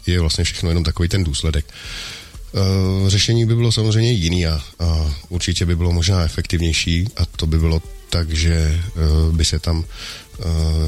je 0.07 0.19
vlastně 0.19 0.43
všechno 0.43 0.69
jenom 0.69 0.83
takový 0.83 1.09
ten 1.09 1.23
důsledek. 1.23 1.65
Uh, 2.53 3.09
řešení 3.09 3.45
by 3.45 3.55
bylo 3.55 3.71
samozřejmě 3.71 4.11
jiný 4.11 4.47
a, 4.47 4.61
a 4.79 5.15
určitě 5.29 5.65
by 5.65 5.75
bylo 5.75 5.91
možná 5.91 6.23
efektivnější 6.23 7.07
a 7.15 7.25
to 7.25 7.47
by 7.47 7.59
bylo 7.59 7.81
tak, 8.09 8.29
že 8.29 8.83
uh, 8.95 9.35
by 9.35 9.45
se 9.45 9.59
tam 9.59 9.77
uh, 9.77 9.85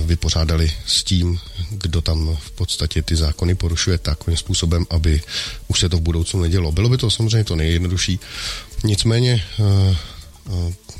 vypořádali 0.05 0.71
s 0.85 1.03
tím, 1.03 1.39
kdo 1.69 2.01
tam 2.01 2.37
v 2.41 2.51
podstatě 2.51 3.01
ty 3.01 3.15
zákony 3.15 3.55
porušuje 3.55 3.97
takovým 3.97 4.37
způsobem, 4.37 4.85
aby 4.89 5.21
už 5.67 5.79
se 5.79 5.89
to 5.89 5.97
v 5.97 6.01
budoucnu 6.01 6.41
nedělo. 6.41 6.71
Bylo 6.71 6.89
by 6.89 6.97
to 6.97 7.09
samozřejmě 7.09 7.43
to 7.43 7.55
nejjednodušší. 7.55 8.19
Nicméně 8.83 9.43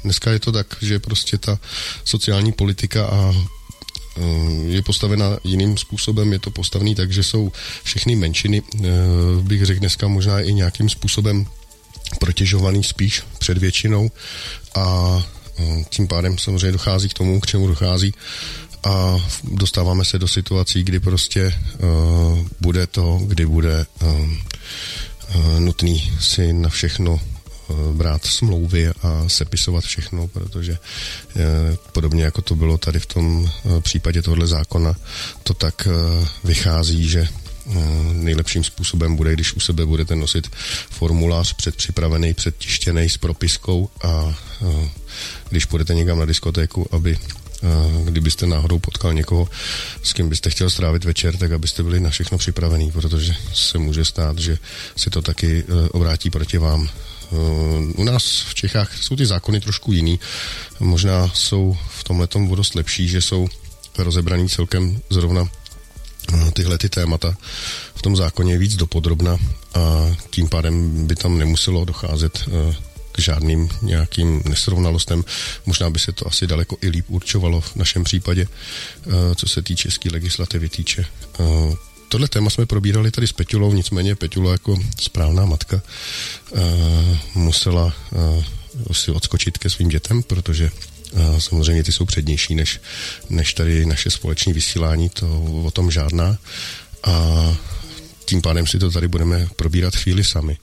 dneska 0.04 0.32
je 0.32 0.40
to 0.40 0.52
tak, 0.52 0.76
že 0.82 1.00
prostě 1.00 1.38
ta 1.38 1.60
sociální 2.04 2.52
politika 2.52 3.06
a 3.06 3.34
je 4.68 4.82
postavena 4.82 5.38
jiným 5.44 5.78
způsobem, 5.78 6.34
je 6.34 6.40
to 6.40 6.52
postavený 6.52 6.96
tak, 6.96 7.12
že 7.12 7.24
jsou 7.24 7.52
všechny 7.84 8.16
menšiny, 8.16 8.62
bych 9.42 9.66
řekl 9.66 9.80
dneska 9.80 10.08
možná 10.08 10.40
i 10.40 10.54
nějakým 10.54 10.90
způsobem 10.90 11.46
protěžovaný 12.20 12.84
spíš 12.84 13.24
před 13.40 13.58
většinou. 13.58 14.12
A 14.76 15.24
tím 15.90 16.08
pádem 16.08 16.38
samozřejmě 16.38 16.72
dochází 16.72 17.10
k 17.10 17.14
tomu, 17.14 17.40
k 17.40 17.46
čemu 17.46 17.68
dochází. 17.68 18.14
A 18.84 19.18
dostáváme 19.44 20.06
se 20.06 20.20
do 20.20 20.28
situací, 20.28 20.84
kdy 20.84 21.00
prostě 21.00 21.56
uh, 21.80 22.40
bude 22.62 22.88
to, 22.88 23.20
kdy 23.28 23.46
bude 23.46 23.86
uh, 24.02 24.10
uh, 24.10 25.60
nutný 25.60 26.12
si 26.20 26.54
na 26.54 26.70
všechno 26.70 27.20
brát 27.94 28.26
smlouvy 28.26 28.88
a 28.88 29.24
sepisovat 29.28 29.84
všechno, 29.84 30.28
protože 30.28 30.78
podobně 31.92 32.24
jako 32.24 32.42
to 32.42 32.56
bylo 32.56 32.78
tady 32.78 33.00
v 33.00 33.06
tom 33.06 33.52
případě 33.82 34.22
tohle 34.22 34.48
zákona, 34.48 34.96
to 35.44 35.54
tak 35.54 35.88
vychází, 36.44 37.10
že 37.10 37.28
nejlepším 38.12 38.64
způsobem 38.64 39.16
bude, 39.16 39.34
když 39.34 39.54
u 39.54 39.60
sebe 39.60 39.86
budete 39.86 40.16
nosit 40.16 40.52
formulář 40.90 41.54
předpřipravený, 41.54 42.34
předtištěný 42.34 43.10
s 43.10 43.18
propiskou 43.18 43.90
a 44.04 44.36
když 45.50 45.66
půjdete 45.66 45.94
někam 45.94 46.20
na 46.20 46.26
diskotéku, 46.26 46.88
aby 46.92 47.18
kdybyste 48.04 48.48
náhodou 48.48 48.80
potkal 48.80 49.14
někoho, 49.14 49.50
s 50.04 50.14
kým 50.14 50.30
byste 50.30 50.50
chtěl 50.50 50.70
strávit 50.70 51.04
večer, 51.04 51.38
tak 51.38 51.52
abyste 51.52 51.84
byli 51.84 52.00
na 52.00 52.10
všechno 52.10 52.38
připravení, 52.38 52.92
protože 52.92 53.36
se 53.54 53.78
může 53.78 54.06
stát, 54.06 54.40
že 54.40 54.58
se 54.96 55.10
to 55.10 55.22
taky 55.22 55.64
obrátí 55.92 56.30
proti 56.30 56.58
vám. 56.58 56.90
E, 57.34 57.94
u 57.96 58.04
nás 58.04 58.46
v 58.50 58.56
Čechách 58.56 59.04
jsou 59.04 59.16
ty 59.16 59.26
zákony 59.26 59.60
trošku 59.60 59.94
jiný. 59.94 60.20
Možná 60.80 61.32
jsou 61.34 61.78
v 61.90 62.04
tomhle 62.04 62.28
tom 62.28 62.56
dost 62.56 62.76
lepší, 62.76 63.08
že 63.08 63.22
jsou 63.22 63.48
rozebraný 63.98 64.50
celkem 64.50 65.02
zrovna 65.10 65.48
e, 66.34 66.52
tyhle 66.52 66.78
ty 66.78 66.90
témata 66.90 67.38
v 67.96 68.02
tom 68.02 68.16
zákoně 68.16 68.58
víc 68.58 68.76
dopodrobna 68.76 69.38
a 69.74 69.80
tím 70.30 70.50
pádem 70.50 71.08
by 71.08 71.16
tam 71.16 71.38
nemuselo 71.38 71.86
docházet 71.86 72.50
k 73.14 73.20
žádným 73.20 73.70
nějakým 73.82 74.42
nesrovnalostem. 74.50 75.24
Možná 75.66 75.90
by 75.90 76.00
se 76.00 76.12
to 76.12 76.28
asi 76.28 76.48
daleko 76.48 76.78
i 76.82 76.90
líp 76.90 77.06
určovalo 77.08 77.62
v 77.62 77.76
našem 77.76 78.04
případě, 78.04 78.48
eh, 78.48 79.36
co 79.36 79.48
se 79.48 79.62
týče 79.62 79.84
české 79.84 80.10
legislativy 80.10 80.70
týče. 80.70 81.06
Tohle 82.14 82.28
téma 82.28 82.50
jsme 82.50 82.66
probírali 82.66 83.12
tady 83.12 83.28
s 83.28 83.32
Petulou, 83.32 83.74
nicméně 83.74 84.16
Petula 84.16 84.52
jako 84.52 84.80
správná 85.02 85.46
matka 85.46 85.82
eh, 85.82 86.60
musela 87.36 87.94
si 88.92 89.12
odskočit 89.12 89.58
ke 89.58 89.70
svým 89.70 89.90
dětem, 89.90 90.24
protože 90.24 90.72
samozřejmě 91.38 91.84
ty 91.84 91.92
jsou 91.92 92.06
přednější 92.06 92.56
než, 92.56 92.82
než 93.30 93.54
tady 93.54 93.86
naše 93.86 94.10
společné 94.10 94.54
vysílání, 94.54 95.10
to 95.10 95.42
o 95.66 95.72
tom 95.72 95.92
žádná. 95.92 96.38
A 97.04 97.56
tím 98.26 98.42
pádem 98.42 98.68
si 98.68 98.80
to 98.80 98.92
tady 98.92 99.08
budeme 99.08 99.48
probírat 99.56 99.96
chvíli 99.96 100.24
sami. 100.24 100.58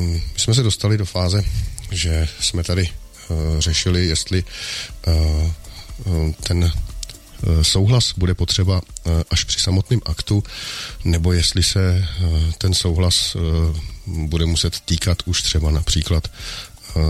My 0.00 0.22
jsme 0.36 0.54
se 0.54 0.62
dostali 0.62 0.98
do 0.98 1.04
fáze, 1.04 1.44
že 1.90 2.28
jsme 2.40 2.64
tady 2.64 2.88
řešili, 3.58 4.06
jestli 4.06 4.44
ten 6.42 6.72
souhlas 7.62 8.12
bude 8.16 8.34
potřeba 8.34 8.80
až 9.30 9.44
při 9.44 9.60
samotném 9.60 10.00
aktu, 10.06 10.44
nebo 11.04 11.32
jestli 11.32 11.62
se 11.62 12.08
ten 12.58 12.74
souhlas 12.74 13.36
bude 14.06 14.46
muset 14.46 14.80
týkat 14.80 15.18
už 15.26 15.42
třeba 15.42 15.70
například 15.70 16.28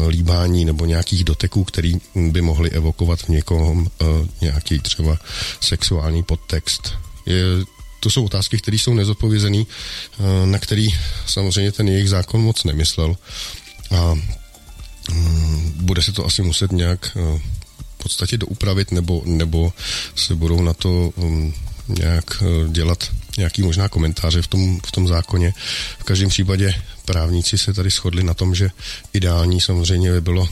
líbání 0.09 0.65
nebo 0.65 0.85
nějakých 0.85 1.25
doteků, 1.25 1.65
který 1.65 1.97
by 2.15 2.41
mohli 2.41 2.71
evokovat 2.71 3.21
v 3.21 3.29
někom 3.29 3.91
nějaký 4.41 4.79
třeba 4.79 5.19
sexuální 5.61 6.23
podtext. 6.23 6.93
Je 7.27 7.43
to 8.07 8.11
jsou 8.11 8.25
otázky, 8.25 8.59
které 8.59 8.79
jsou 8.79 8.95
nezodpovězené, 8.95 9.65
eh, 9.67 10.47
na 10.47 10.59
který 10.59 10.89
samozřejmě 11.27 11.73
ten 11.73 11.89
jejich 11.89 12.09
zákon 12.09 12.41
moc 12.41 12.65
nemyslel. 12.65 13.17
A 13.91 14.15
mm, 15.13 15.73
bude 15.77 16.03
se 16.03 16.13
to 16.13 16.27
asi 16.27 16.43
muset 16.43 16.73
nějak 16.73 17.17
eh, 17.17 17.41
podstatě 18.07 18.39
doupravit, 18.39 18.93
nebo, 18.93 19.23
nebo 19.25 19.73
se 20.15 20.35
budou 20.35 20.63
na 20.63 20.73
to 20.73 21.13
mm, 21.17 21.53
nějak 21.89 22.43
eh, 22.43 22.69
dělat 22.69 23.11
nějaký 23.39 23.63
možná 23.63 23.89
komentáře 23.89 24.43
v 24.43 24.47
tom, 24.47 24.81
v 24.87 24.93
tom 24.93 25.09
zákoně. 25.09 25.53
V 25.99 26.05
každém 26.05 26.29
případě 26.29 26.75
právníci 27.05 27.59
se 27.59 27.73
tady 27.73 27.91
shodli 27.91 28.25
na 28.25 28.35
tom, 28.35 28.55
že 28.55 28.71
ideální 29.13 29.61
samozřejmě 29.61 30.13
by 30.13 30.21
bylo 30.21 30.49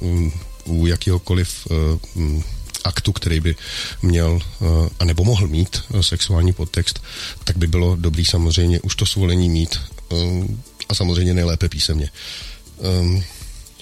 uh, 0.00 0.30
u 0.64 0.86
jakýhokoliv 0.86 1.66
uh, 1.70 2.42
aktu, 2.84 3.12
který 3.12 3.40
by 3.40 3.56
měl 4.02 4.40
eh, 4.40 4.64
a 4.98 5.04
nebo 5.04 5.24
mohl 5.24 5.46
mít 5.48 5.76
eh, 5.76 6.02
sexuální 6.02 6.52
podtext, 6.52 7.02
tak 7.44 7.56
by 7.56 7.66
bylo 7.66 7.96
dobrý 7.96 8.24
samozřejmě 8.24 8.80
už 8.80 8.96
to 8.96 9.06
svolení 9.06 9.48
mít 9.48 9.80
eh, 10.12 10.16
a 10.88 10.94
samozřejmě 10.94 11.34
nejlépe 11.34 11.68
písemně. 11.68 12.10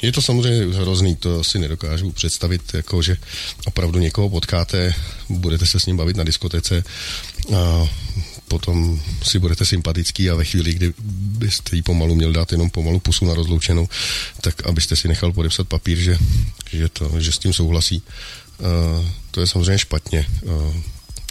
Je 0.03 0.13
to 0.13 0.23
samozřejmě 0.23 0.77
hrozný, 0.77 1.17
to 1.17 1.45
si 1.45 1.59
nedokážu 1.59 2.13
představit, 2.13 2.75
jako 2.75 3.03
že 3.03 3.17
opravdu 3.65 3.99
někoho 3.99 4.31
potkáte, 4.31 4.95
budete 5.29 5.67
se 5.67 5.81
s 5.81 5.87
ním 5.87 5.97
bavit 5.97 6.17
na 6.17 6.25
diskotece 6.25 6.85
a 7.57 7.89
potom 8.49 9.01
si 9.23 9.39
budete 9.39 9.65
sympatický 9.65 10.31
a 10.31 10.35
ve 10.35 10.45
chvíli, 10.45 10.75
kdy 10.75 10.95
byste 11.39 11.77
jí 11.77 11.83
pomalu 11.83 12.15
měl 12.15 12.33
dát 12.33 12.53
jenom 12.53 12.71
pomalu 12.71 13.01
pusu 13.01 13.25
na 13.25 13.35
rozloučenou, 13.35 13.89
tak 14.41 14.67
abyste 14.67 14.97
si 14.97 15.09
nechal 15.09 15.33
podepsat 15.33 15.69
papír, 15.69 15.99
že, 15.99 16.19
že, 16.73 16.89
to, 16.89 17.21
že 17.21 17.33
s 17.33 17.39
tím 17.39 17.53
souhlasí, 17.53 18.03
Eh, 18.61 19.13
to 19.31 19.41
je 19.41 19.47
samozřejmě 19.47 19.79
špatně. 19.79 20.27
Eh, 20.47 20.83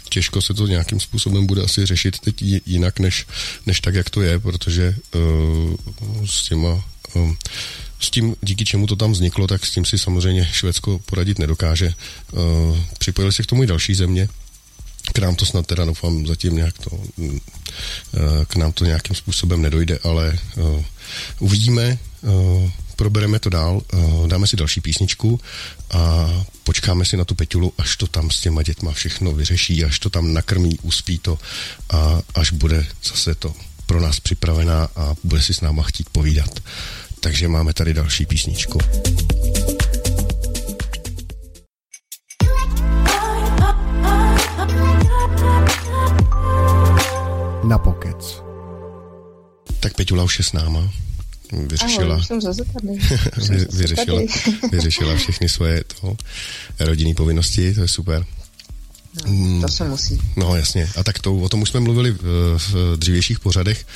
těžko 0.08 0.42
se 0.42 0.54
to 0.54 0.66
nějakým 0.66 1.00
způsobem 1.00 1.46
bude 1.46 1.62
asi 1.62 1.86
řešit 1.86 2.18
teď 2.18 2.42
jinak, 2.66 2.98
než, 2.98 3.26
než 3.66 3.80
tak, 3.80 3.94
jak 3.94 4.10
to 4.10 4.22
je, 4.22 4.38
protože 4.38 4.96
uh, 5.14 5.76
s 6.26 6.48
těma 6.48 6.84
uh, 7.14 7.32
s 8.00 8.10
tím, 8.10 8.36
díky 8.42 8.64
čemu 8.64 8.86
to 8.86 8.96
tam 8.96 9.12
vzniklo, 9.12 9.46
tak 9.46 9.66
s 9.66 9.70
tím 9.70 9.84
si 9.84 9.98
samozřejmě 9.98 10.48
Švédsko 10.52 11.00
poradit 11.06 11.38
nedokáže. 11.38 11.94
Uh, 12.32 12.78
připojili 12.98 13.32
se 13.32 13.42
k 13.42 13.46
tomu 13.46 13.62
i 13.62 13.66
další 13.66 13.94
země. 13.94 14.28
K 15.12 15.18
nám 15.18 15.36
to 15.36 15.46
snad 15.46 15.66
teda 15.66 15.84
doufám 15.84 16.26
zatím 16.26 16.56
nějak 16.56 16.78
to, 16.78 16.90
uh, 16.90 17.38
k 18.46 18.56
nám 18.56 18.72
to 18.72 18.84
nějakým 18.84 19.16
způsobem 19.16 19.62
nedojde, 19.62 19.98
ale 20.02 20.38
uh, 20.56 20.84
uvidíme. 21.38 21.98
Probereme 22.96 23.38
to 23.38 23.50
dál, 23.50 23.82
dáme 24.26 24.46
si 24.46 24.56
další 24.56 24.80
písničku 24.80 25.40
a 25.90 26.30
počkáme 26.64 27.04
si 27.04 27.16
na 27.16 27.24
tu 27.24 27.34
Peťulu, 27.34 27.72
až 27.78 27.96
to 27.96 28.06
tam 28.06 28.30
s 28.30 28.40
těma 28.40 28.62
dětma 28.62 28.92
všechno 28.92 29.32
vyřeší, 29.32 29.84
až 29.84 29.98
to 29.98 30.10
tam 30.10 30.32
nakrmí, 30.32 30.78
uspí 30.82 31.18
to 31.18 31.38
a 31.90 32.22
až 32.34 32.52
bude 32.52 32.86
zase 33.04 33.34
to 33.34 33.54
pro 33.86 34.00
nás 34.00 34.20
připravená 34.20 34.88
a 34.96 35.14
bude 35.24 35.42
si 35.42 35.54
s 35.54 35.60
náma 35.60 35.82
chtít 35.82 36.10
povídat. 36.10 36.60
Takže 37.26 37.48
máme 37.48 37.72
tady 37.72 37.94
další 37.94 38.26
písničku. 38.26 38.78
Na 47.64 47.78
pokec. 47.78 48.42
Tak 49.80 49.94
Peťula 49.94 50.24
už 50.24 50.38
je 50.38 50.44
s 50.44 50.52
náma 50.52 50.92
vyřešila, 51.52 52.14
Ahoj, 52.14 52.24
jsem 52.24 52.40
zase 52.40 52.62
tady. 52.64 52.98
vy, 53.48 53.66
vyřešila, 53.72 54.20
vyřešila 54.72 55.16
všechny 55.16 55.48
svoje 55.48 55.84
to, 56.00 56.16
rodinné 56.80 57.14
povinnosti, 57.14 57.74
to 57.74 57.80
je 57.80 57.88
super. 57.88 58.26
No, 59.26 59.60
to 59.60 59.68
se 59.68 59.88
musí. 59.88 60.20
No 60.36 60.56
jasně. 60.56 60.88
A 60.96 61.04
tak 61.04 61.18
to, 61.18 61.36
o 61.36 61.48
tom 61.48 61.62
už 61.62 61.70
jsme 61.70 61.80
mluvili 61.80 62.12
v, 62.12 62.58
v 62.58 62.96
dřívějších 62.96 63.40
pořadech, 63.40 63.86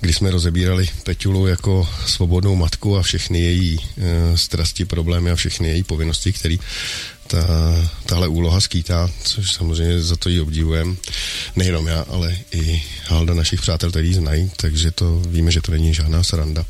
kdy 0.00 0.12
jsme 0.12 0.30
rozebírali 0.30 0.88
Peťulu 1.02 1.46
jako 1.46 1.88
svobodnou 2.06 2.56
matku 2.56 2.96
a 2.96 3.02
všechny 3.02 3.40
její 3.40 3.78
e, 3.78 4.38
strasti, 4.38 4.84
problémy 4.84 5.30
a 5.30 5.36
všechny 5.36 5.68
její 5.68 5.82
povinnosti, 5.82 6.32
které 6.32 6.56
ta, 7.26 7.46
tahle 8.06 8.28
úloha 8.28 8.60
skýtá, 8.60 9.10
což 9.22 9.52
samozřejmě 9.52 10.02
za 10.02 10.16
to 10.16 10.28
ji 10.28 10.40
obdivujem. 10.40 10.96
Nejenom 11.56 11.86
já, 11.86 12.04
ale 12.08 12.36
i 12.52 12.82
halda 13.06 13.34
našich 13.34 13.60
přátel, 13.60 13.90
který 13.90 14.14
znají, 14.14 14.50
takže 14.56 14.90
to 14.90 15.22
víme, 15.28 15.50
že 15.50 15.60
to 15.60 15.72
není 15.72 15.94
žádná 15.94 16.22
sranda. 16.22 16.64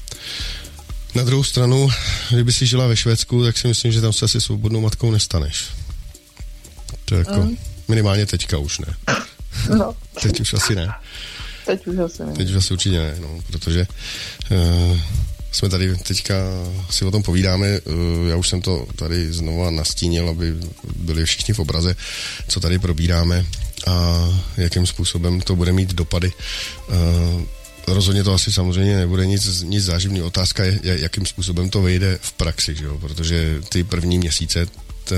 Na 1.14 1.24
druhou 1.24 1.44
stranu, 1.44 1.88
kdyby 2.30 2.52
si 2.52 2.66
žila 2.66 2.86
ve 2.86 2.96
Švédsku, 2.96 3.44
tak 3.44 3.58
si 3.58 3.68
myslím, 3.68 3.92
že 3.92 4.00
tam 4.00 4.12
se 4.12 4.24
asi 4.24 4.40
svobodnou 4.40 4.80
matkou 4.80 5.10
nestaneš. 5.10 5.64
To 7.04 7.14
je 7.14 7.18
jako, 7.18 7.40
mm. 7.40 7.56
minimálně 7.88 8.26
teďka 8.26 8.58
už 8.58 8.78
ne. 8.78 8.94
No. 9.78 9.94
Teď 10.22 10.40
už 10.40 10.54
asi 10.54 10.74
ne. 10.74 10.88
Teď 11.66 11.87
už 11.87 11.98
asi 11.98 12.24
ne. 12.24 12.33
Teď 12.33 12.50
už 12.50 12.57
asi 12.57 12.72
určitě 12.72 12.98
ne, 12.98 13.16
no, 13.20 13.40
protože 13.46 13.87
uh, 14.50 14.98
jsme 15.52 15.68
tady 15.68 15.96
teďka 15.96 16.35
si 16.90 17.05
o 17.05 17.11
tom 17.11 17.22
povídáme. 17.22 17.81
Uh, 17.81 18.29
já 18.29 18.37
už 18.37 18.48
jsem 18.48 18.62
to 18.62 18.87
tady 18.96 19.33
znova 19.33 19.70
nastínil, 19.70 20.29
aby 20.29 20.55
byli 20.96 21.24
všichni 21.24 21.55
v 21.55 21.59
obraze, 21.59 21.96
co 22.48 22.61
tady 22.61 22.79
probíráme 22.79 23.46
a 23.87 24.29
jakým 24.57 24.87
způsobem 24.87 25.40
to 25.40 25.57
bude 25.57 25.72
mít 25.72 25.94
dopady. 25.94 26.33
Uh, 26.88 27.42
rozhodně 27.87 28.24
to 28.24 28.35
asi 28.35 28.52
samozřejmě 28.52 28.96
nebude 28.96 29.26
nic, 29.26 29.62
nic 29.62 29.85
záživný. 29.85 30.22
Otázka 30.22 30.64
je, 30.64 30.81
jakým 30.83 31.26
způsobem 31.26 31.70
to 31.70 31.83
vyjde 31.83 32.18
v 32.22 32.33
praxi, 32.33 32.74
že 32.74 32.85
jo? 32.85 32.98
protože 32.98 33.61
ty 33.68 33.85
první 33.85 34.18
měsíce, 34.18 34.66
t, 35.07 35.16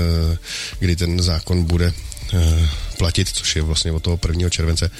kdy 0.79 0.95
ten 0.95 1.21
zákon 1.21 1.63
bude 1.63 1.93
eh, 2.33 2.69
platit, 2.97 3.29
což 3.29 3.55
je 3.55 3.61
vlastně 3.61 3.91
od 3.91 4.03
toho 4.03 4.19
1. 4.27 4.49
července, 4.49 4.91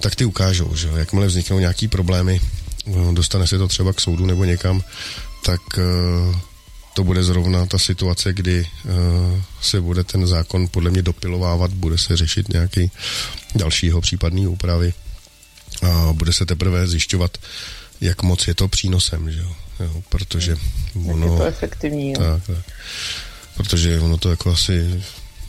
tak 0.00 0.14
ty 0.14 0.24
ukážou, 0.24 0.76
že 0.76 0.88
jakmile 0.96 1.26
vzniknou 1.26 1.58
nějaký 1.58 1.88
problémy, 1.88 2.40
eh, 2.40 2.92
dostane 3.12 3.46
se 3.46 3.58
to 3.58 3.68
třeba 3.68 3.92
k 3.92 4.00
soudu 4.00 4.26
nebo 4.26 4.44
někam, 4.44 4.82
tak 5.44 5.60
eh, 5.78 6.38
to 6.94 7.04
bude 7.04 7.22
zrovna 7.22 7.66
ta 7.66 7.78
situace, 7.78 8.32
kdy 8.32 8.66
se 9.62 9.80
bude 9.80 10.04
ten 10.04 10.26
zákon 10.26 10.68
podle 10.68 10.90
mě 10.90 11.02
dopilovávat, 11.02 11.72
bude 11.72 11.98
se 11.98 12.16
řešit 12.16 12.48
nějaký 12.48 12.90
dalšího 13.54 14.00
případný 14.00 14.46
úpravy 14.46 14.92
a 15.82 16.12
bude 16.12 16.32
se 16.32 16.46
teprve 16.46 16.86
zjišťovat, 16.86 17.38
jak 18.00 18.22
moc 18.22 18.48
je 18.48 18.54
to 18.54 18.68
přínosem, 18.68 19.32
že 19.32 19.40
jo? 19.40 19.54
jo 19.80 20.02
protože 20.08 20.56
ono... 21.06 21.26
Jak 21.26 21.32
je 21.32 21.38
to 21.38 21.44
efektivní, 21.44 22.12
jo. 22.12 22.18
Tak, 22.18 22.46
tak. 22.46 22.64
Protože 23.56 24.00
ono 24.00 24.18
to 24.18 24.30
jako 24.30 24.52
asi 24.52 25.02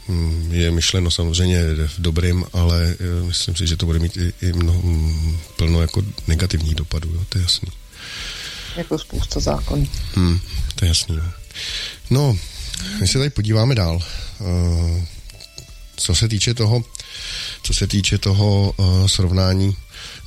hm, 0.08 0.50
je 0.52 0.72
myšleno 0.72 1.12
samozřejmě 1.12 1.64
v 1.88 2.02
dobrým, 2.02 2.46
ale 2.54 2.96
eh, 3.00 3.24
myslím 3.28 3.56
si, 3.56 3.68
že 3.68 3.78
to 3.78 3.86
bude 3.86 4.00
mít 4.00 4.18
i, 4.18 4.34
i 4.42 4.54
mnoho, 4.54 4.82
hm, 4.84 5.38
plno 5.58 5.82
jako 5.82 6.04
negativních 6.28 6.76
dopadů, 6.76 7.10
jo, 7.14 7.22
to 7.30 7.38
je 7.38 7.42
jasný. 7.42 7.70
Jako 8.76 9.00
spousta 9.00 9.40
zákonů. 9.40 9.88
Hmm, 10.16 10.40
to 10.76 10.86
je 10.86 10.90
jasný. 10.90 11.16
No, 11.16 11.24
no 12.10 12.38
my 13.00 13.08
se 13.08 13.18
tady 13.18 13.30
podíváme 13.30 13.76
dál. 13.76 14.00
Uh, 14.40 15.04
co 15.96 16.16
se 16.16 16.28
týče 16.28 16.54
toho, 16.54 16.84
co 17.64 17.74
se 17.74 17.88
týče 17.88 18.18
toho 18.18 18.74
uh, 18.78 19.08
srovnání 19.08 19.76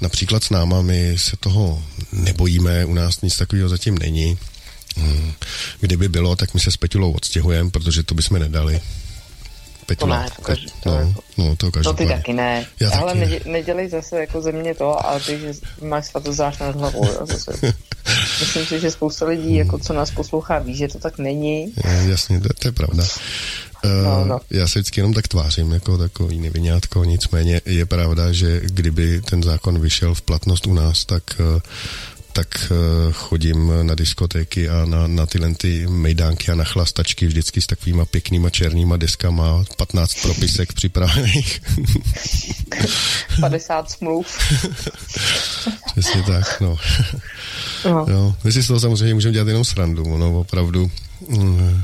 například 0.00 0.44
s 0.44 0.50
náma, 0.50 0.82
my 0.82 1.18
se 1.18 1.36
toho 1.36 1.84
nebojíme, 2.12 2.84
u 2.84 2.94
nás 2.94 3.20
nic 3.20 3.36
takového 3.36 3.68
zatím 3.68 3.98
není. 3.98 4.38
Hmm. 4.96 5.32
Kdyby 5.80 6.08
bylo, 6.08 6.36
tak 6.36 6.54
my 6.54 6.60
se 6.60 6.70
s 6.70 6.76
Peťulou 6.76 7.12
odstěhujeme, 7.12 7.70
protože 7.70 8.02
to 8.02 8.14
bychom 8.14 8.38
nedali. 8.38 8.80
Petula, 9.86 10.16
to 10.16 10.22
ne, 10.22 10.30
to, 10.36 10.42
každý, 10.42 10.66
to, 10.82 10.90
no, 10.90 10.96
jako, 10.96 11.20
no, 11.38 11.56
to, 11.56 11.70
to 11.70 11.92
ty 11.92 12.06
taky 12.06 12.32
ne. 12.32 12.66
Já 12.80 12.90
Ale 12.90 13.14
taky 13.14 13.30
ne. 13.30 13.52
nedělej 13.52 13.88
zase 13.88 14.20
jako 14.20 14.42
ze 14.42 14.52
mě 14.52 14.74
to, 14.74 15.06
ale 15.06 15.20
ty, 15.20 15.38
že 15.40 15.52
máš 15.82 16.06
svatozář 16.06 16.58
nad 16.58 16.76
hlavou. 16.76 17.06
Jo, 17.06 17.26
zase. 17.26 17.52
Myslím 18.40 18.66
si, 18.66 18.80
že 18.80 18.90
spousta 18.90 19.26
lidí, 19.26 19.54
jako 19.54 19.78
co 19.78 19.92
nás 19.92 20.10
poslouchá, 20.10 20.58
ví, 20.58 20.76
že 20.76 20.88
to 20.88 20.98
tak 20.98 21.18
není. 21.18 21.72
Jasně, 22.08 22.40
to, 22.40 22.48
to 22.58 22.68
je 22.68 22.72
pravda. 22.72 23.04
No, 23.84 24.24
no. 24.24 24.40
Eh, 24.42 24.58
já 24.58 24.68
se 24.68 24.78
vždycky 24.78 25.00
jenom 25.00 25.14
tak 25.14 25.28
tvářím 25.28 25.72
jako 25.72 25.98
takový 25.98 26.38
nevinátko, 26.38 27.04
nicméně 27.04 27.60
je 27.64 27.86
pravda, 27.86 28.32
že 28.32 28.60
kdyby 28.64 29.20
ten 29.20 29.42
zákon 29.42 29.78
vyšel 29.78 30.14
v 30.14 30.22
platnost 30.22 30.66
u 30.66 30.74
nás, 30.74 31.04
tak 31.04 31.22
eh, 31.40 31.60
tak 32.38 32.70
eh, 32.70 33.12
chodím 33.12 33.72
na 33.82 33.94
diskotéky 33.94 34.68
a 34.68 34.84
na, 34.84 35.06
na 35.06 35.26
tyhle 35.26 35.54
ty 35.54 35.86
mejdánky 35.86 36.52
a 36.52 36.54
na 36.54 36.64
chlastačky 36.64 37.26
vždycky 37.26 37.60
s 37.60 37.66
takovýma 37.66 38.04
pěknýma 38.04 38.50
černýma 38.50 38.96
deskama, 38.96 39.64
15 39.76 40.22
propisek 40.22 40.72
připravených. 40.72 41.62
50 43.40 43.90
smluv. 43.90 44.26
Přesně 45.92 46.22
tak, 46.22 46.60
no. 46.60 46.76
no. 47.84 48.06
no. 48.08 48.36
My 48.44 48.52
si 48.52 48.62
z 48.62 48.66
toho 48.66 48.80
samozřejmě 48.80 49.14
můžeme 49.14 49.32
dělat 49.32 49.48
jenom 49.48 49.64
srandu, 49.64 50.18
no 50.18 50.40
opravdu. 50.40 50.90
Mm, 51.28 51.82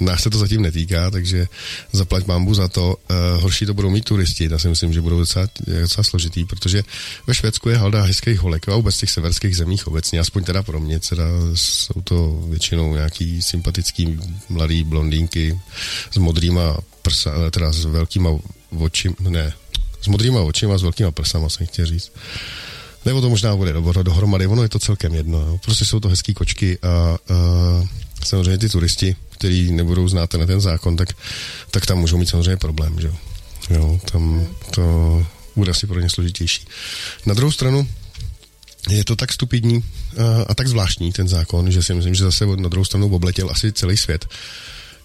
nás 0.00 0.22
se 0.22 0.30
to 0.30 0.38
zatím 0.38 0.62
netýká, 0.62 1.10
takže 1.10 1.46
zaplať 1.92 2.26
mámbu 2.26 2.54
za 2.54 2.68
to. 2.68 2.96
Uh, 3.10 3.42
horší 3.42 3.66
to 3.66 3.74
budou 3.74 3.90
mít 3.90 4.04
turisti, 4.04 4.48
já 4.50 4.58
si 4.58 4.68
myslím, 4.68 4.92
že 4.92 5.00
budou 5.00 5.18
docela, 5.18 5.46
docela 5.80 6.04
složitý, 6.04 6.44
protože 6.44 6.82
ve 7.26 7.34
Švédsku 7.34 7.68
je 7.68 7.76
halda 7.76 8.02
hezkých 8.02 8.38
holek 8.38 8.68
a 8.68 8.76
vůbec 8.76 8.96
těch 8.96 9.10
severských 9.10 9.56
zemích 9.56 9.86
obecně, 9.86 10.20
aspoň 10.20 10.44
teda 10.44 10.62
pro 10.62 10.80
mě, 10.80 11.00
teda 11.00 11.24
jsou 11.54 12.00
to 12.04 12.44
většinou 12.48 12.94
nějaký 12.94 13.42
sympatický 13.42 14.18
mladý 14.48 14.84
blondýnky 14.84 15.60
s 16.10 16.16
modrýma 16.16 16.76
prsa, 17.02 17.32
eh, 17.46 17.50
teda 17.50 17.72
s 17.72 17.84
velkýma 17.84 18.30
očima, 18.78 19.14
ne, 19.20 19.52
s 20.00 20.06
modrýma 20.06 20.40
očima, 20.40 20.78
s 20.78 20.82
velkýma 20.82 21.10
prsama, 21.10 21.48
jsem 21.48 21.66
chtěl 21.66 21.86
říct. 21.86 22.12
Nebo 23.04 23.20
to 23.20 23.30
možná 23.30 23.56
bude 23.56 23.72
dohromady, 24.02 24.46
ono 24.46 24.62
je 24.62 24.68
to 24.68 24.78
celkem 24.78 25.14
jedno. 25.14 25.38
Jo. 25.40 25.58
Prostě 25.64 25.84
jsou 25.84 26.00
to 26.00 26.08
hezký 26.08 26.34
kočky 26.34 26.78
a, 26.82 26.88
a 26.88 27.18
samozřejmě 28.24 28.58
ty 28.58 28.68
turisti, 28.68 29.16
kteří 29.30 29.72
nebudou 29.72 30.08
znát 30.08 30.30
ten, 30.30 30.46
ten 30.46 30.60
zákon, 30.60 30.96
tak, 30.96 31.08
tak 31.70 31.86
tam 31.86 31.98
můžou 31.98 32.18
mít 32.18 32.28
samozřejmě 32.28 32.56
problém, 32.56 33.00
že 33.00 33.12
jo. 33.70 34.00
tam 34.12 34.46
to 34.70 35.26
bude 35.56 35.70
asi 35.70 35.86
pro 35.86 36.00
ně 36.00 36.10
složitější. 36.10 36.66
Na 37.26 37.34
druhou 37.34 37.52
stranu, 37.52 37.88
je 38.88 39.04
to 39.04 39.16
tak 39.16 39.32
stupidní 39.32 39.84
a, 40.18 40.42
a 40.42 40.54
tak 40.54 40.68
zvláštní 40.68 41.12
ten 41.12 41.28
zákon, 41.28 41.70
že 41.70 41.82
si 41.82 41.94
myslím, 41.94 42.14
že 42.14 42.24
zase 42.24 42.46
na 42.46 42.68
druhou 42.68 42.84
stranu 42.84 43.14
obletěl 43.14 43.50
asi 43.50 43.72
celý 43.72 43.96
svět. 43.96 44.26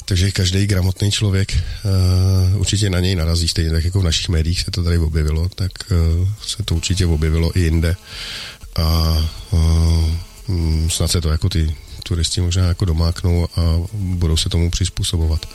Takže 0.06 0.32
každý 0.32 0.68
gramotný 0.68 1.12
člověk 1.12 1.54
uh, 1.54 2.60
určitě 2.60 2.90
na 2.90 3.00
něj 3.00 3.16
narazí, 3.16 3.48
stejně 3.48 3.72
tak 3.72 3.86
jako 3.86 4.00
v 4.00 4.04
našich 4.04 4.30
médiích 4.30 4.62
se 4.62 4.72
to 4.72 4.84
tady 4.84 4.98
objevilo, 4.98 5.50
tak 5.50 5.72
uh, 5.92 6.30
se 6.46 6.64
to 6.64 6.76
určitě 6.76 7.06
objevilo 7.06 7.58
i 7.58 7.62
jinde. 7.62 7.96
A 8.76 9.18
uh, 9.52 10.88
snad 10.88 11.12
se 11.12 11.22
to 11.22 11.30
jako 11.30 11.50
ty 11.50 11.76
turisti 12.10 12.42
možná 12.42 12.68
jako 12.68 12.86
domáknou 12.86 13.48
a 13.56 13.62
budou 13.94 14.38
se 14.38 14.50
tomu 14.50 14.72
přizpůsobovat. 14.72 15.46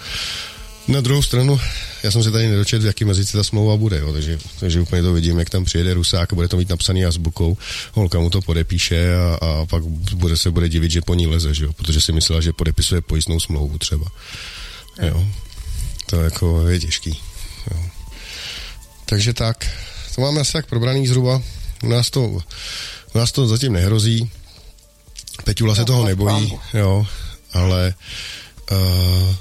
Na 0.89 1.01
druhou 1.01 1.23
stranu, 1.23 1.61
já 2.03 2.11
jsem 2.11 2.23
se 2.23 2.31
tady 2.31 2.49
nedočet, 2.49 2.83
v 2.83 2.87
jakém 2.87 3.09
jazyce 3.09 3.37
ta 3.37 3.45
smlouva 3.45 3.77
bude, 3.77 3.99
jo, 3.99 4.13
takže, 4.13 4.39
takže 4.61 4.81
úplně 4.81 5.03
to 5.03 5.13
vidím, 5.13 5.39
jak 5.39 5.51
tam 5.51 5.65
přijede 5.65 5.95
Rusák 5.95 6.33
a 6.33 6.35
bude 6.37 6.49
to 6.49 6.57
mít 6.57 6.69
napsaný 6.69 7.05
azbukou, 7.05 7.57
holka 7.93 8.21
mu 8.21 8.31
to 8.31 8.41
podepíše 8.41 9.17
a, 9.17 9.39
a 9.41 9.67
pak 9.67 9.83
bude 10.15 10.37
se 10.37 10.51
bude 10.51 10.69
divit, 10.69 10.91
že 10.91 11.01
po 11.01 11.15
ní 11.15 11.27
leze, 11.27 11.55
že 11.55 11.65
jo, 11.65 11.73
protože 11.73 12.01
si 12.01 12.13
myslela, 12.13 12.41
že 12.41 12.53
podepisuje 12.53 13.01
pojistnou 13.01 13.41
smlouvu 13.41 13.79
třeba. 13.79 14.07
Jo. 15.03 15.27
To 16.07 16.21
jako 16.21 16.69
je 16.69 16.79
těžký. 16.81 17.21
Jo. 17.71 17.83
Takže 19.05 19.33
tak, 19.33 19.71
to 20.15 20.21
máme 20.21 20.41
asi 20.41 20.53
tak 20.53 20.67
probraný 20.67 21.07
zhruba. 21.07 21.43
U 21.83 21.89
nás 21.89 22.11
to, 22.11 22.23
u 23.15 23.19
nás 23.19 23.33
to 23.33 23.49
zatím 23.49 23.73
nehrozí. 23.73 24.31
Peťula 25.45 25.75
se 25.75 25.85
toho 25.85 26.05
nebojí, 26.05 26.59
jo, 26.75 27.07
ale 27.53 27.95
uh, 28.73 29.35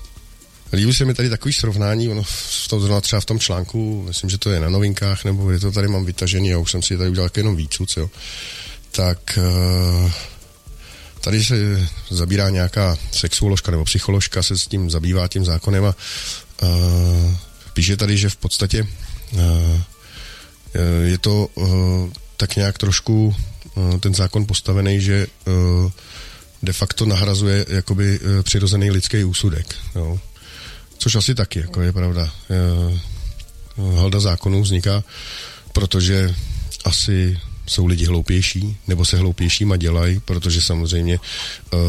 líbí 0.74 0.94
se 0.94 1.06
mi 1.06 1.14
tady 1.14 1.30
takový 1.30 1.54
srovnání, 1.54 2.10
ono 2.10 2.24
v 2.24 2.68
tom, 2.68 2.82
zrovna 2.82 3.02
třeba 3.02 3.20
v 3.20 3.26
tom 3.26 3.40
článku, 3.40 4.04
myslím, 4.08 4.30
že 4.30 4.38
to 4.38 4.50
je 4.50 4.60
na 4.60 4.70
novinkách, 4.70 5.26
nebo 5.26 5.52
je 5.52 5.60
to 5.60 5.72
tady 5.72 5.88
mám 5.88 6.06
vytažený, 6.06 6.50
já 6.50 6.58
už 6.58 6.72
jsem 6.72 6.82
si 6.82 6.98
tady 6.98 7.10
udělal 7.10 7.30
jenom 7.38 7.56
výcuc, 7.56 7.98
jo, 7.98 8.10
tak 8.92 9.38
uh, 9.38 10.12
tady 11.22 11.44
se 11.44 11.88
zabírá 12.10 12.50
nějaká 12.50 12.98
sexuoložka 13.12 13.72
nebo 13.72 13.86
psycholožka, 13.86 14.44
se 14.44 14.58
s 14.58 14.68
tím 14.68 14.90
zabývá 14.90 15.28
tím 15.28 15.46
zákonem 15.46 15.86
a 15.86 15.96
uh, 16.62 17.36
píše 17.74 17.98
tady, 17.98 18.18
že 18.18 18.30
v 18.30 18.36
podstatě 18.36 18.88
uh, 19.32 19.40
je 21.04 21.18
to 21.18 21.48
uh, 21.56 22.10
tak 22.38 22.56
nějak 22.56 22.78
trošku 22.78 23.36
ten 24.00 24.16
zákon 24.16 24.46
postavený, 24.46 25.02
že 25.02 25.28
eh, 25.28 25.52
de 26.64 26.74
facto 26.74 27.06
nahrazuje 27.06 27.66
jakoby 27.70 28.20
eh, 28.20 28.44
přirozený 28.44 28.92
lidský 28.92 29.24
úsudek. 29.24 29.76
Jo. 29.96 30.20
Což 30.98 31.16
asi 31.16 31.36
taky, 31.36 31.60
jako 31.60 31.82
je 31.82 31.92
pravda. 31.92 32.32
Halda 33.96 34.20
zákonů 34.20 34.62
vzniká, 34.62 35.04
protože 35.74 36.36
asi 36.86 37.40
jsou 37.68 37.86
lidi 37.86 38.06
hloupější, 38.06 38.78
nebo 38.88 39.06
se 39.06 39.18
hloupějšíma 39.18 39.78
dělají, 39.78 40.20
protože 40.26 40.62
samozřejmě 40.62 41.20
uh, 41.74 41.80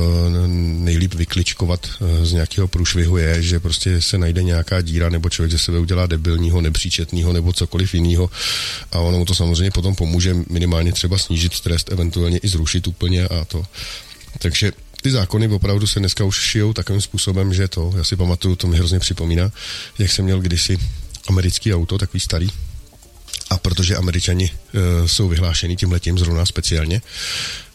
nejlíp 0.84 1.14
vykličkovat 1.14 1.86
uh, 1.86 2.24
z 2.24 2.32
nějakého 2.32 2.68
průšvihu 2.68 3.16
je, 3.16 3.42
že 3.42 3.60
prostě 3.60 4.02
se 4.02 4.18
najde 4.18 4.42
nějaká 4.42 4.80
díra, 4.80 5.08
nebo 5.08 5.30
člověk 5.30 5.52
ze 5.52 5.58
sebe 5.58 5.78
udělá 5.78 6.06
debilního, 6.06 6.60
nepříčetního, 6.60 7.32
nebo 7.32 7.52
cokoliv 7.52 7.94
jiného. 7.94 8.30
A 8.92 8.98
ono 8.98 9.18
mu 9.18 9.24
to 9.24 9.34
samozřejmě 9.34 9.70
potom 9.70 9.94
pomůže 9.94 10.34
minimálně 10.50 10.92
třeba 10.92 11.18
snížit 11.18 11.54
stres, 11.54 11.84
eventuálně 11.90 12.38
i 12.38 12.48
zrušit 12.48 12.86
úplně 12.86 13.28
a 13.28 13.44
to. 13.44 13.64
Takže 14.38 14.72
ty 15.02 15.10
zákony 15.10 15.48
opravdu 15.48 15.86
se 15.86 16.00
dneska 16.00 16.24
už 16.24 16.40
šijou 16.40 16.72
takovým 16.72 17.00
způsobem, 17.00 17.54
že 17.54 17.68
to, 17.68 17.92
já 17.96 18.04
si 18.04 18.16
pamatuju, 18.16 18.56
to 18.56 18.66
mi 18.66 18.76
hrozně 18.76 18.98
připomíná, 18.98 19.50
jak 19.98 20.12
jsem 20.12 20.24
měl 20.24 20.40
kdysi 20.40 20.78
americký 21.28 21.74
auto, 21.74 21.98
takový 21.98 22.20
starý, 22.20 22.48
a 23.54 23.58
protože 23.58 23.96
američani 23.96 24.50
uh, 24.50 25.06
jsou 25.06 25.28
vyhlášeni 25.28 25.76
tím 25.76 25.92
letím 25.92 26.18
zrovna 26.18 26.46
speciálně, 26.46 27.02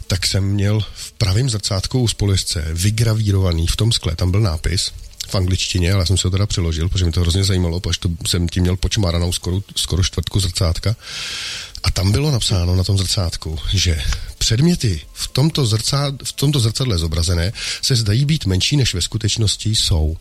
tak 0.08 0.28
jsem 0.28 0.44
měl 0.44 0.82
v 0.94 1.12
pravém 1.12 1.50
zrcátku 1.50 2.00
u 2.02 2.08
společce 2.08 2.68
vygravírovaný 2.74 3.68
v 3.68 3.76
tom 3.76 3.92
skle, 3.92 4.16
tam 4.16 4.32
byl 4.32 4.42
nápis 4.42 4.92
v 5.28 5.36
angličtině, 5.36 5.94
ale 5.94 6.02
já 6.02 6.06
jsem 6.06 6.18
se 6.18 6.28
ho 6.28 6.32
teda 6.32 6.46
přeložil, 6.46 6.90
protože 6.90 7.06
mi 7.06 7.12
to 7.12 7.22
hrozně 7.22 7.44
zajímalo, 7.44 7.80
protože 7.80 8.00
to 8.00 8.10
jsem 8.28 8.50
tím 8.50 8.64
měl 8.64 8.78
počmáranou 8.78 9.34
skoro, 9.34 9.62
skoro 9.76 10.04
čtvrtku 10.04 10.40
zrcátka. 10.40 10.96
A 11.84 11.92
tam 11.92 12.12
bylo 12.12 12.32
napsáno 12.32 12.76
na 12.76 12.84
tom 12.84 12.98
zrcátku, 12.98 13.60
že 13.74 14.02
předměty 14.38 15.02
v 15.14 15.28
tomto, 15.28 15.66
zrcá, 15.66 16.12
v 16.24 16.34
tomto 16.34 16.60
zrcadle 16.60 16.98
zobrazené 16.98 17.54
se 17.82 17.96
zdají 17.96 18.26
být 18.26 18.46
menší, 18.46 18.78
než 18.78 18.94
ve 18.94 19.02
skutečnosti 19.02 19.76
jsou. 19.76 20.18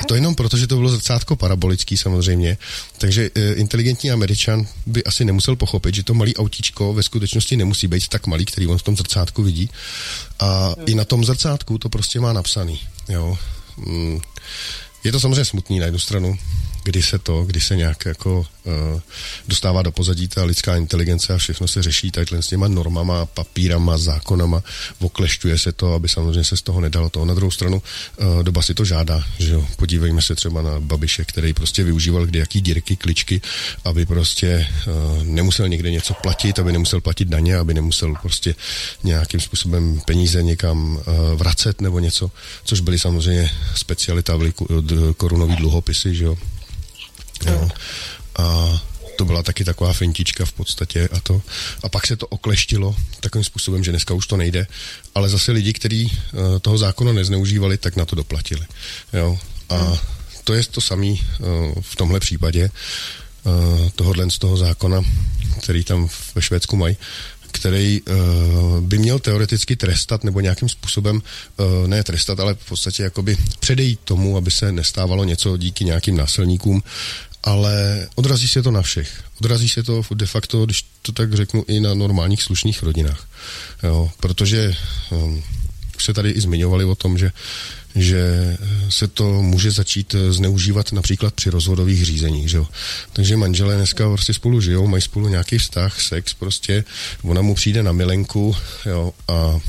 A 0.00 0.04
to 0.04 0.14
jenom 0.14 0.34
proto, 0.34 0.56
že 0.56 0.66
to 0.66 0.76
bylo 0.76 0.88
zrcátko 0.88 1.36
parabolický 1.36 1.96
samozřejmě, 1.96 2.58
takže 2.98 3.30
e, 3.34 3.52
inteligentní 3.52 4.10
američan 4.10 4.66
by 4.86 5.04
asi 5.04 5.24
nemusel 5.24 5.56
pochopit, 5.56 5.94
že 5.94 6.02
to 6.02 6.14
malý 6.14 6.36
autíčko 6.36 6.94
ve 6.94 7.02
skutečnosti 7.02 7.56
nemusí 7.56 7.86
být 7.86 8.08
tak 8.08 8.26
malý, 8.26 8.44
který 8.44 8.66
on 8.66 8.78
v 8.78 8.82
tom 8.82 8.96
zrcátku 8.96 9.42
vidí. 9.42 9.70
A 10.38 10.66
hmm. 10.66 10.84
i 10.86 10.94
na 10.94 11.04
tom 11.04 11.24
zrcátku 11.24 11.78
to 11.78 11.88
prostě 11.88 12.20
má 12.20 12.32
napsaný. 12.32 12.80
Jo. 13.08 13.38
Mm. 13.76 14.20
Je 15.04 15.12
to 15.12 15.20
samozřejmě 15.20 15.44
smutný 15.44 15.78
na 15.78 15.84
jednu 15.84 15.98
stranu, 15.98 16.38
kdy 16.86 17.02
se 17.02 17.18
to, 17.18 17.44
kdy 17.44 17.60
se 17.60 17.76
nějak 17.76 18.06
jako 18.06 18.46
uh, 18.64 19.00
dostává 19.48 19.82
do 19.82 19.92
pozadí 19.92 20.28
ta 20.28 20.44
lidská 20.44 20.76
inteligence 20.76 21.34
a 21.34 21.38
všechno 21.38 21.68
se 21.68 21.82
řeší 21.82 22.10
takhle 22.10 22.42
s 22.42 22.46
těma 22.46 22.68
normama, 22.68 23.26
papírama, 23.26 23.98
zákonama, 23.98 24.62
oklešťuje 24.98 25.58
se 25.58 25.72
to, 25.72 25.94
aby 25.94 26.08
samozřejmě 26.08 26.44
se 26.44 26.56
z 26.56 26.62
toho 26.62 26.80
nedalo 26.80 27.10
to. 27.10 27.24
Na 27.24 27.34
druhou 27.34 27.50
stranu 27.50 27.76
uh, 27.76 28.42
doba 28.42 28.62
si 28.62 28.74
to 28.74 28.84
žádá, 28.84 29.24
že 29.38 29.52
jo. 29.52 29.66
Podívejme 29.76 30.22
se 30.22 30.34
třeba 30.34 30.62
na 30.62 30.80
Babiše, 30.80 31.24
který 31.24 31.52
prostě 31.52 31.84
využíval 31.84 32.26
kdy 32.26 32.38
jaký 32.38 32.60
dírky, 32.60 32.96
kličky, 32.96 33.40
aby 33.84 34.06
prostě 34.06 34.68
uh, 34.86 35.22
nemusel 35.22 35.68
někde 35.68 35.90
něco 35.90 36.14
platit, 36.14 36.58
aby 36.58 36.72
nemusel 36.72 37.00
platit 37.00 37.28
daně, 37.28 37.56
aby 37.56 37.74
nemusel 37.74 38.14
prostě 38.22 38.54
nějakým 39.04 39.40
způsobem 39.40 40.00
peníze 40.06 40.42
někam 40.42 40.96
uh, 40.96 41.02
vracet 41.34 41.80
nebo 41.80 41.98
něco, 41.98 42.30
což 42.64 42.80
byly 42.80 42.98
samozřejmě 42.98 43.50
specialita 43.74 44.38
byly 44.38 44.52
korunový 45.16 45.56
dluhopisy, 45.56 46.14
že 46.14 46.24
jo. 46.24 46.36
Byla 49.36 49.42
taky 49.42 49.64
taková 49.64 49.92
fintička 49.92 50.44
v 50.44 50.52
podstatě 50.52 51.08
a 51.12 51.20
to. 51.20 51.42
A 51.82 51.88
pak 51.88 52.06
se 52.06 52.16
to 52.16 52.26
okleštilo 52.26 52.96
takovým 53.20 53.44
způsobem, 53.44 53.84
že 53.84 53.90
dneska 53.90 54.14
už 54.14 54.26
to 54.26 54.36
nejde, 54.36 54.66
ale 55.14 55.28
zase 55.28 55.52
lidi, 55.52 55.72
kteří 55.72 56.04
uh, 56.08 56.58
toho 56.58 56.78
zákona 56.78 57.12
nezneužívali, 57.12 57.76
tak 57.76 57.96
na 57.96 58.04
to 58.04 58.16
doplatili. 58.16 58.66
Jo. 59.12 59.38
A 59.68 59.92
to 60.44 60.54
je 60.54 60.64
to 60.64 60.80
samé 60.80 61.06
uh, 61.06 61.18
v 61.80 61.96
tomhle 61.96 62.20
případě 62.20 62.70
uh, 63.44 63.88
tohohle 63.90 64.30
z 64.30 64.38
toho 64.38 64.56
zákona, 64.56 65.04
který 65.62 65.84
tam 65.84 66.08
ve 66.34 66.42
Švédsku 66.42 66.76
mají, 66.76 66.96
který 67.52 68.00
uh, 68.00 68.80
by 68.80 68.98
měl 68.98 69.18
teoreticky 69.18 69.76
trestat 69.76 70.24
nebo 70.24 70.40
nějakým 70.40 70.68
způsobem, 70.68 71.22
uh, 71.56 71.86
ne 71.86 72.04
trestat, 72.04 72.40
ale 72.40 72.54
v 72.54 72.68
podstatě 72.68 73.02
jakoby 73.02 73.36
předejít 73.60 74.00
tomu, 74.04 74.36
aby 74.36 74.50
se 74.50 74.72
nestávalo 74.72 75.24
něco 75.24 75.56
díky 75.56 75.84
nějakým 75.84 76.16
násilníkům, 76.16 76.82
ale 77.46 78.06
odrazí 78.14 78.48
se 78.48 78.62
to 78.62 78.70
na 78.70 78.82
všech. 78.82 79.22
Odrazí 79.40 79.68
se 79.68 79.82
to 79.82 80.02
de 80.14 80.26
facto, 80.26 80.64
když 80.64 80.84
to 81.02 81.12
tak 81.12 81.34
řeknu, 81.34 81.64
i 81.68 81.80
na 81.80 81.94
normálních 81.94 82.42
slušných 82.42 82.82
rodinách. 82.82 83.28
Jo, 83.82 84.10
protože 84.20 84.74
um, 85.10 85.42
se 85.98 86.14
tady 86.14 86.30
i 86.30 86.40
zmiňovali 86.40 86.84
o 86.84 86.94
tom, 86.94 87.18
že 87.18 87.32
že 87.96 88.56
se 88.88 89.08
to 89.08 89.42
může 89.42 89.70
začít 89.70 90.14
zneužívat 90.30 90.92
například 90.92 91.34
při 91.34 91.50
rozvodových 91.50 92.04
řízeních, 92.04 92.50
že 92.50 92.56
jo. 92.56 92.66
Takže 93.12 93.36
manželé 93.36 93.76
dneska 93.76 94.08
prostě 94.08 94.34
spolu 94.34 94.60
žijou, 94.60 94.86
mají 94.86 95.02
spolu 95.02 95.28
nějaký 95.28 95.58
vztah, 95.58 96.00
sex 96.00 96.34
prostě, 96.34 96.84
ona 97.22 97.42
mu 97.42 97.54
přijde 97.54 97.82
na 97.82 97.92
milenku, 97.92 98.56
jo, 98.86 99.12
a 99.28 99.60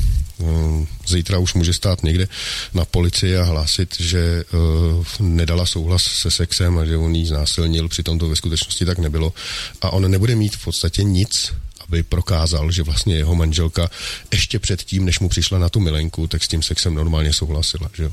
zítra 1.07 1.37
už 1.37 1.53
může 1.53 1.73
stát 1.73 2.03
někde 2.03 2.27
na 2.73 2.85
policii 2.85 3.37
a 3.37 3.43
hlásit, 3.43 3.95
že 3.99 4.43
uh, 4.53 5.05
nedala 5.19 5.65
souhlas 5.65 6.03
se 6.03 6.31
sexem 6.31 6.77
a 6.77 6.85
že 6.85 6.97
on 6.97 7.15
jí 7.15 7.25
znásilnil, 7.25 7.87
přitom 7.87 8.19
to 8.19 8.29
ve 8.29 8.35
skutečnosti 8.35 8.85
tak 8.85 8.97
nebylo. 8.97 9.33
A 9.81 9.89
on 9.89 10.11
nebude 10.11 10.35
mít 10.35 10.55
v 10.55 10.63
podstatě 10.63 11.03
nic 11.03 11.53
aby 11.87 12.03
prokázal, 12.03 12.71
že 12.71 12.83
vlastně 12.83 13.15
jeho 13.15 13.35
manželka 13.35 13.89
ještě 14.31 14.59
předtím, 14.59 15.05
než 15.05 15.19
mu 15.19 15.29
přišla 15.29 15.59
na 15.59 15.69
tu 15.69 15.79
milenku, 15.79 16.27
tak 16.27 16.43
s 16.43 16.47
tím 16.47 16.63
sexem 16.63 16.93
normálně 16.93 17.33
souhlasila, 17.33 17.89
že 17.93 18.03
jo. 18.03 18.11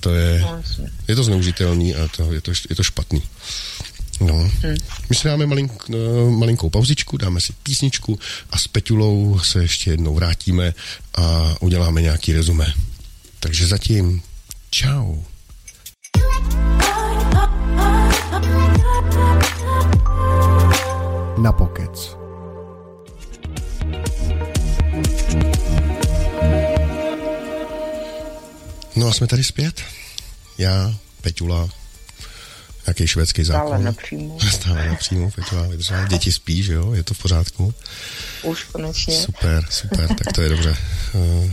To 0.00 0.14
je, 0.14 0.44
je 1.08 1.16
to 1.16 1.24
zneužitelný 1.24 1.94
a 1.94 2.08
to, 2.08 2.32
je, 2.32 2.40
to, 2.40 2.50
je 2.70 2.76
to 2.76 2.82
špatný. 2.82 3.22
No. 4.20 4.34
Hmm. 4.34 4.76
My 5.10 5.16
si 5.16 5.28
dáme 5.28 5.46
malink, 5.46 5.88
no, 5.88 6.30
malinkou 6.30 6.70
pauzičku, 6.70 7.16
dáme 7.16 7.40
si 7.40 7.52
písničku 7.62 8.18
a 8.50 8.58
s 8.58 8.68
Peťulou 8.68 9.38
se 9.38 9.62
ještě 9.62 9.90
jednou 9.90 10.14
vrátíme 10.14 10.74
a 11.14 11.54
uděláme 11.60 12.02
nějaký 12.02 12.32
rezumé. 12.32 12.74
Takže 13.40 13.66
zatím 13.66 14.22
čau. 14.70 15.22
Na 21.38 21.52
pokec. 21.52 22.16
No 28.96 29.08
a 29.08 29.12
jsme 29.12 29.26
tady 29.26 29.44
zpět. 29.44 29.82
Já, 30.58 30.94
Peťula, 31.20 31.68
nějaký 32.86 33.06
švédský 33.06 33.44
zákon. 33.44 33.68
Stále 33.68 33.84
napřímo. 33.84 34.38
Stále 34.50 34.88
napřímo, 34.88 35.30
Peťula 35.30 35.62
vydržela. 35.62 36.06
Děti 36.06 36.32
spí, 36.32 36.62
že 36.62 36.72
jo? 36.72 36.92
Je 36.92 37.02
to 37.02 37.14
v 37.14 37.18
pořádku? 37.18 37.74
Už 38.42 38.64
konečně. 38.64 39.14
Super, 39.14 39.64
super, 39.70 40.08
tak 40.08 40.32
to 40.34 40.42
je 40.42 40.48
dobře. 40.48 40.76
Uh, 41.14 41.50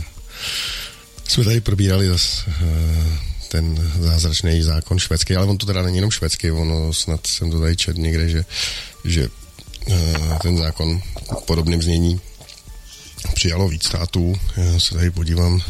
jsme 1.28 1.44
tady 1.44 1.60
probírali 1.60 2.08
zase 2.08 2.44
uh, 2.46 2.54
ten 3.48 3.92
zázračný 3.98 4.62
zákon 4.62 4.98
švédský, 4.98 5.36
ale 5.36 5.46
on 5.46 5.58
to 5.58 5.66
teda 5.66 5.82
není 5.82 5.96
jenom 5.96 6.10
švédský, 6.10 6.50
ono 6.50 6.92
snad 6.92 7.26
jsem 7.26 7.50
to 7.50 7.60
tady 7.60 7.76
čet 7.76 7.96
někde, 7.96 8.28
že, 8.28 8.44
že 9.04 9.28
uh, 9.86 10.38
ten 10.42 10.58
zákon 10.58 11.00
v 11.40 11.42
podobném 11.46 11.82
znění 11.82 12.20
přijalo 13.34 13.68
víc 13.68 13.84
států. 13.84 14.34
Já 14.56 14.80
se 14.80 14.94
tady 14.94 15.10
podívám 15.10 15.62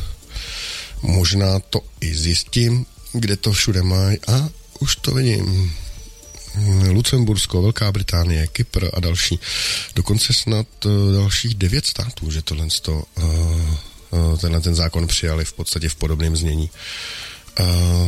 Možná 1.05 1.61
to 1.61 1.81
i 2.01 2.15
zjistím, 2.15 2.87
kde 3.13 3.37
to 3.37 3.53
všude 3.53 3.83
mají 3.83 4.19
a 4.29 4.49
už 4.85 4.97
to 4.97 5.15
vidím. 5.15 5.73
Lucembursko, 6.89 7.63
Velká 7.63 7.93
Británie, 7.93 8.47
Kypr 8.47 8.89
a 8.93 9.01
další. 9.01 9.41
Dokonce 9.95 10.33
snad 10.33 10.67
uh, 10.85 10.93
dalších 11.15 11.55
devět 11.55 11.87
států, 11.87 12.31
že 12.31 12.43
tohle 12.43 12.67
to, 12.83 12.93
uh, 12.93 13.25
uh, 14.11 14.39
tenhle 14.39 14.61
ten 14.61 14.75
zákon 14.75 15.07
přijali 15.07 15.45
v 15.45 15.53
podstatě 15.53 15.89
v 15.89 15.95
podobném 15.95 16.37
znění. 16.37 16.71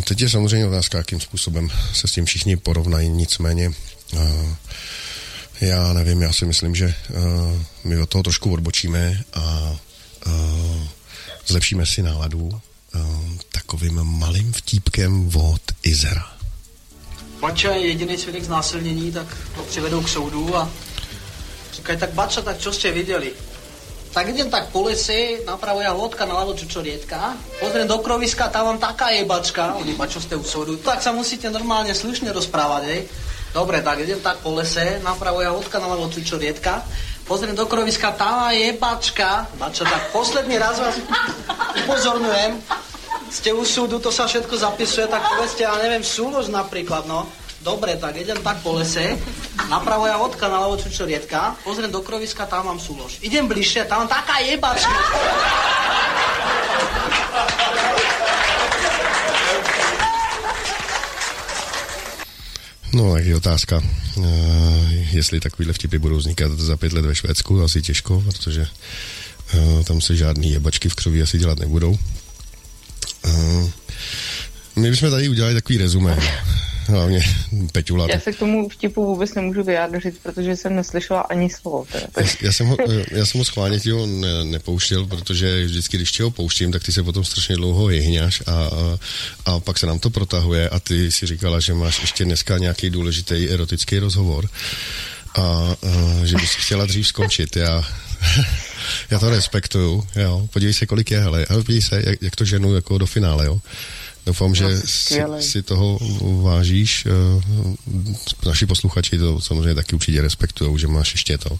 Teď 0.05 0.21
je 0.21 0.29
samozřejmě 0.29 0.67
otázka, 0.67 0.99
jakým 0.99 1.21
způsobem 1.21 1.71
se 1.93 2.09
s 2.09 2.13
tím 2.13 2.25
všichni 2.25 2.57
porovnají, 2.57 3.09
nicméně 3.09 3.71
já 5.61 5.93
nevím, 5.93 6.23
já 6.23 6.33
si 6.33 6.45
myslím, 6.45 6.75
že 6.75 6.95
my 7.85 7.99
od 7.99 8.09
toho 8.09 8.23
trošku 8.23 8.53
odbočíme 8.53 9.23
a 9.35 9.77
zlepšíme 11.47 11.87
si 11.87 12.03
náladu 12.03 12.61
takovým 13.53 13.95
malým 13.95 14.53
vtípkem 14.53 15.31
od 15.37 15.63
Izera. 15.83 16.36
Bača 17.47 17.71
je 17.79 17.87
jediný 17.87 18.19
svědek 18.19 18.45
znásilnění, 18.45 19.13
tak 19.13 19.27
ho 19.57 19.63
přivedou 19.65 20.03
k 20.03 20.09
soudu 20.09 20.57
a 20.57 20.69
říkají, 21.73 21.99
tak 21.99 22.11
Bača, 22.11 22.43
tak 22.43 22.59
čo 22.59 22.73
jste 22.73 22.91
viděli? 22.91 23.33
Tak 24.13 24.29
idem 24.29 24.51
tak 24.51 24.67
po 24.75 24.83
lese, 24.83 25.47
napravo 25.47 25.79
ja 25.79 25.95
vodka, 25.95 26.27
naľavo 26.27 26.59
čučorietka, 26.59 27.39
pozriem 27.63 27.87
do 27.87 28.03
kroviska, 28.03 28.51
tam 28.51 28.67
mám 28.67 28.79
taká 28.83 29.15
jebačka, 29.15 29.79
oni 29.79 29.95
bačo 29.95 30.19
ste 30.19 30.35
u 30.35 30.43
soudu, 30.43 30.81
tak 30.83 31.05
sa 31.05 31.13
musíte 31.13 31.47
normálne 31.47 31.95
slušne 31.95 32.35
rozprávať, 32.35 32.83
hej. 32.91 33.01
Dobre, 33.55 33.79
tak 33.79 34.03
idem 34.03 34.19
tak 34.19 34.43
po 34.43 34.57
lese, 34.57 34.99
napravo 35.05 35.39
ja 35.39 35.55
vodka, 35.55 35.79
naľavo 35.79 36.11
čučorietka, 36.11 36.83
pozriem 37.29 37.55
do 37.55 37.69
kroviska, 37.69 38.17
tam 38.19 38.43
má 38.43 38.51
jebačka, 38.57 39.47
bačo, 39.55 39.87
tak 39.87 40.11
posledný 40.11 40.59
raz 40.59 40.83
vás 40.83 40.99
upozorňujem, 41.85 42.59
ste 43.31 43.53
u 43.53 43.65
súdu, 43.65 43.99
to 43.99 44.11
sa 44.15 44.27
všetko 44.27 44.55
zapisuje, 44.57 45.07
tak 45.07 45.23
povedzte, 45.27 45.67
ja 45.67 45.75
neviem, 45.79 46.03
súlož 46.03 46.49
napríklad, 46.49 47.07
no. 47.07 47.27
Dobre, 47.67 47.99
tak 47.99 48.15
idem 48.15 48.39
tak 48.47 48.63
po 48.63 48.79
lese, 48.79 49.19
napravo 49.67 50.07
ja 50.07 50.23
odka, 50.23 50.47
naľavo 50.47 50.79
čučorietka, 50.79 51.59
pozriem 51.67 51.91
do 51.91 51.99
kroviska, 51.99 52.47
tam 52.47 52.71
mám 52.71 52.79
súlož. 52.79 53.19
Idem 53.27 53.51
bližšie, 53.51 53.91
tam 53.91 54.07
taká 54.07 54.39
jebačka. 54.39 54.95
No, 62.95 63.17
je 63.17 63.37
otázka, 63.37 63.83
uh, 64.17 64.25
jestli 65.13 65.41
takovýhle 65.41 65.75
vtipy 65.75 65.99
budou 65.99 66.17
vznikat 66.17 66.53
za 66.53 66.77
pět 66.77 66.93
let 66.93 67.05
ve 67.05 67.15
Švédsku, 67.15 67.63
asi 67.63 67.83
těžko, 67.83 68.23
protože 68.27 68.67
uh, 69.55 69.83
tam 69.83 70.01
se 70.01 70.17
žádný 70.17 70.53
jebačky 70.53 70.89
v 70.89 70.95
křoví 70.95 71.23
asi 71.23 71.39
dělat 71.39 71.59
nebudou. 71.59 71.99
Uh, 73.27 73.71
my 74.77 74.91
bychom 74.91 75.11
tady 75.11 75.29
udělali 75.29 75.55
takový 75.55 75.79
rezumé. 75.79 76.19
Hlavně 76.89 77.23
Peťula. 77.73 78.07
Já 78.11 78.21
se 78.21 78.33
k 78.33 78.39
tomu 78.39 78.69
vtipu 78.69 79.07
vůbec 79.07 79.35
nemůžu 79.35 79.63
vyjádřit, 79.63 80.15
protože 80.23 80.57
jsem 80.57 80.77
neslyšela 80.77 81.21
ani 81.21 81.51
slovo. 81.51 81.87
Teda. 81.93 82.07
Já, 82.17 82.27
já, 82.41 82.53
jsem 82.53 82.67
ho, 82.67 82.77
já 83.11 83.27
jsem 83.27 83.39
ho 83.39 83.45
schválně 83.45 83.81
ti 83.81 83.91
ho 83.91 84.07
ne, 84.07 84.45
nepouštěl, 84.45 85.07
protože 85.07 85.65
vždycky, 85.65 85.97
když 85.97 86.13
ti 86.13 86.23
ho 86.23 86.31
pouštím, 86.31 86.73
tak 86.73 86.83
ty 86.83 86.93
se 86.93 87.03
potom 87.03 87.25
strašně 87.25 87.57
dlouho 87.57 87.91
jehňáš 87.91 88.43
a, 88.47 88.53
a, 88.53 88.99
a 89.45 89.61
pak 89.61 89.79
se 89.79 89.87
nám 89.87 89.99
to 89.99 90.11
protahuje 90.11 90.69
a 90.69 90.81
ty 90.81 91.11
si 91.11 91.27
říkala, 91.27 91.61
že 91.61 91.75
máš 91.75 92.01
ještě 92.01 92.25
dneska 92.25 92.59
nějaký 92.59 92.91
důležitý 92.91 93.49
erotický 93.49 93.99
rozhovor 93.99 94.49
a, 95.35 95.41
a 95.43 95.77
že 96.25 96.37
bys 96.37 96.55
chtěla 96.55 96.87
dřív 96.87 97.07
skončit. 97.09 97.57
Já, 97.57 97.85
já 99.11 99.19
to 99.19 99.31
respektuju, 99.31 100.07
jo. 100.17 100.49
Podívej 100.53 100.75
se, 100.75 100.87
kolik 100.87 101.11
je, 101.11 101.21
hele, 101.21 101.47
ale 101.49 101.63
podívej 101.63 101.83
se, 101.83 102.03
jak, 102.07 102.23
jak 102.23 102.37
to 102.37 102.45
ženu 102.45 102.75
jako 102.75 102.99
do 102.99 103.07
finále, 103.07 103.47
jo. 103.47 103.61
Doufám, 104.27 104.55
že 104.55 104.65
no, 104.65 104.81
si, 104.85 105.21
si 105.41 105.63
toho 105.63 105.99
vážíš. 106.43 107.07
Eh, 107.07 108.47
naši 108.47 108.67
posluchači 108.67 109.19
to 109.19 109.41
samozřejmě 109.41 109.75
taky 109.75 109.95
určitě 109.95 110.23
respektují, 110.23 110.79
že 110.79 110.87
máš 110.87 111.13
ještě 111.13 111.39
to 111.39 111.59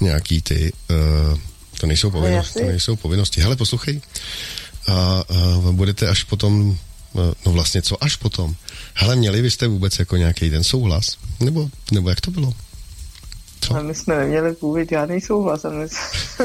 nějaký 0.00 0.42
ty... 0.42 0.72
Eh, 0.90 1.38
to 1.80 1.86
nejsou, 1.86 2.10
povinnosti, 2.10 2.60
to 2.60 2.66
nejsou 2.66 2.96
povinnosti. 2.96 3.40
Hele, 3.40 3.56
poslouchej. 3.56 4.00
A, 4.86 4.92
a 4.92 5.24
budete 5.72 6.08
až 6.08 6.24
potom 6.24 6.78
No, 7.14 7.34
no 7.46 7.52
vlastně 7.52 7.82
co 7.82 8.04
až 8.04 8.16
potom? 8.16 8.54
Hele, 8.94 9.16
měli 9.16 9.42
byste 9.42 9.66
vůbec 9.66 9.98
jako 9.98 10.16
nějaký 10.16 10.50
ten 10.50 10.64
souhlas? 10.64 11.16
Nebo, 11.40 11.70
nebo 11.92 12.10
jak 12.10 12.20
to 12.20 12.30
bylo? 12.30 12.54
Co? 13.70 13.76
Ale 13.76 13.84
my 13.84 13.94
jsme 13.94 14.16
neměli 14.16 14.56
vůbec 14.60 14.88
žádný 14.90 15.20
souhlas 15.20 15.64
a 15.64 15.70
my 15.70 15.88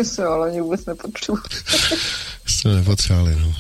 jsme 0.04 0.26
ale 0.28 0.62
vůbec 0.62 0.86
nepotřebovali. 0.86 1.50
jsme 2.46 2.76
nepotřebovali, 2.76 3.36
no. 3.40 3.54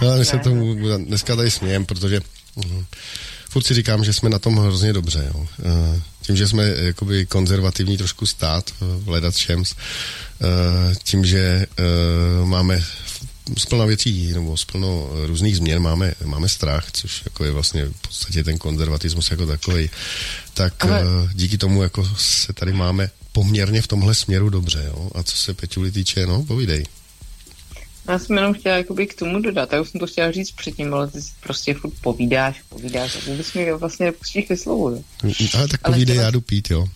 Ale 0.00 0.18
my 0.18 0.24
se 0.24 0.38
tomu 0.38 0.74
dneska 0.96 1.36
tady 1.36 1.50
smějem, 1.50 1.86
protože 1.86 2.20
uh, 2.54 2.64
furt 3.50 3.62
si 3.62 3.74
říkám, 3.74 4.04
že 4.04 4.12
jsme 4.12 4.30
na 4.30 4.38
tom 4.38 4.56
hrozně 4.56 4.92
dobře, 4.92 5.30
jo. 5.34 5.40
Uh, 5.40 6.00
tím, 6.22 6.36
že 6.36 6.48
jsme 6.48 6.64
jakoby 6.68 7.26
konzervativní 7.26 7.96
trošku 7.96 8.26
stát, 8.26 8.70
uh, 8.80 9.08
ledat 9.08 9.34
všems, 9.34 9.72
uh, 9.72 10.94
tím, 11.04 11.24
že 11.24 11.66
uh, 12.40 12.48
máme 12.48 12.82
splno 13.56 13.86
věcí 13.86 14.32
nebo 14.32 14.56
splno 14.56 15.08
různých 15.26 15.56
změn 15.56 15.82
máme, 15.82 16.14
máme 16.24 16.48
strach, 16.48 16.92
což 16.92 17.22
jako 17.24 17.44
je 17.44 17.50
vlastně 17.50 17.84
v 17.84 18.00
podstatě 18.00 18.44
ten 18.44 18.58
konzervatismus 18.58 19.30
jako 19.30 19.46
takový. 19.46 19.90
Tak 20.54 20.84
Ale... 20.84 21.02
Eh, 21.02 21.30
díky 21.34 21.58
tomu 21.58 21.82
jako 21.82 22.08
se 22.16 22.52
tady 22.52 22.72
máme 22.72 23.10
poměrně 23.32 23.82
v 23.82 23.86
tomhle 23.86 24.14
směru 24.14 24.50
dobře. 24.50 24.84
Jo? 24.86 25.10
A 25.14 25.22
co 25.22 25.36
se 25.36 25.54
Peťuli 25.54 25.92
týče, 25.92 26.26
no, 26.26 26.44
povídej. 26.44 26.84
Já 28.08 28.18
jsem 28.18 28.36
jenom 28.36 28.54
chtěla 28.54 28.76
jakoby 28.76 29.06
k 29.06 29.14
tomu 29.14 29.40
dodat, 29.40 29.72
já 29.72 29.80
už 29.80 29.88
jsem 29.88 30.00
to 30.00 30.06
chtěla 30.06 30.30
říct 30.30 30.50
předtím, 30.50 30.94
ale 30.94 31.08
ty 31.08 31.18
prostě 31.40 31.74
furt 31.74 31.92
povídáš, 32.00 32.62
povídáš 32.68 33.16
a 33.16 33.18
vůbec 33.26 33.52
mi 33.52 33.72
vlastně 33.72 34.06
nepustíš 34.06 34.44
ke 34.46 34.56
slovu. 34.56 34.90
Jo? 34.90 35.02
Ale 35.54 35.68
tak 35.68 35.82
povídej, 35.82 36.14
chtěla... 36.14 36.24
já 36.24 36.30
jdu 36.30 36.40
pít, 36.40 36.70
jo. 36.70 36.86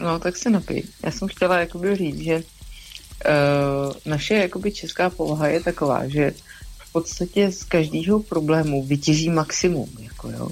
No, 0.00 0.18
tak 0.18 0.36
se 0.36 0.50
napij. 0.50 0.82
Já 1.04 1.10
jsem 1.10 1.28
chtěla 1.28 1.58
jakoby 1.58 1.96
říct, 1.96 2.18
že 2.18 2.42
naše 4.06 4.34
jakoby 4.34 4.72
česká 4.72 5.10
povaha 5.10 5.48
je 5.48 5.60
taková, 5.62 6.08
že 6.08 6.30
v 6.78 6.92
podstatě 6.92 7.52
z 7.52 7.64
každého 7.64 8.20
problému 8.20 8.86
vytěží 8.86 9.30
maximum, 9.30 9.88
jako 10.00 10.30
jo. 10.30 10.48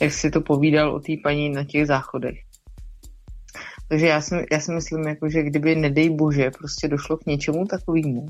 Jak 0.00 0.12
si 0.12 0.30
to 0.30 0.40
povídal 0.40 0.94
o 0.94 1.00
té 1.00 1.12
paní 1.22 1.48
na 1.48 1.64
těch 1.64 1.86
záchodech. 1.86 2.38
Takže 3.88 4.06
já 4.06 4.20
si, 4.20 4.34
já 4.52 4.60
si 4.60 4.72
myslím, 4.72 5.02
jako, 5.02 5.28
že 5.28 5.42
kdyby, 5.42 5.74
nedej 5.74 6.10
bože, 6.10 6.50
prostě 6.50 6.88
došlo 6.88 7.16
k 7.16 7.26
něčemu 7.26 7.66
takovému, 7.66 8.26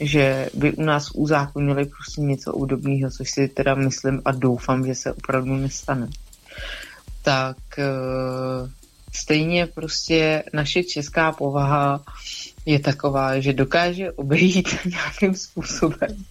že 0.00 0.48
by 0.54 0.72
u 0.72 0.82
nás 0.82 1.10
uzákonili 1.14 1.84
prostě 1.84 2.20
něco 2.20 2.52
obdobného, 2.52 3.10
což 3.10 3.30
si 3.30 3.48
teda 3.48 3.74
myslím 3.74 4.22
a 4.24 4.32
doufám, 4.32 4.86
že 4.86 4.94
se 4.94 5.12
opravdu 5.12 5.56
nestane, 5.56 6.08
tak 7.22 7.56
uh, 7.78 8.70
stejně 9.14 9.66
prostě 9.66 10.42
naše 10.52 10.84
česká 10.84 11.32
povaha 11.32 12.04
je 12.66 12.78
taková, 12.78 13.40
že 13.40 13.52
dokáže 13.52 14.12
obejít 14.12 14.68
nějakým 14.84 15.34
způsobem 15.34 16.24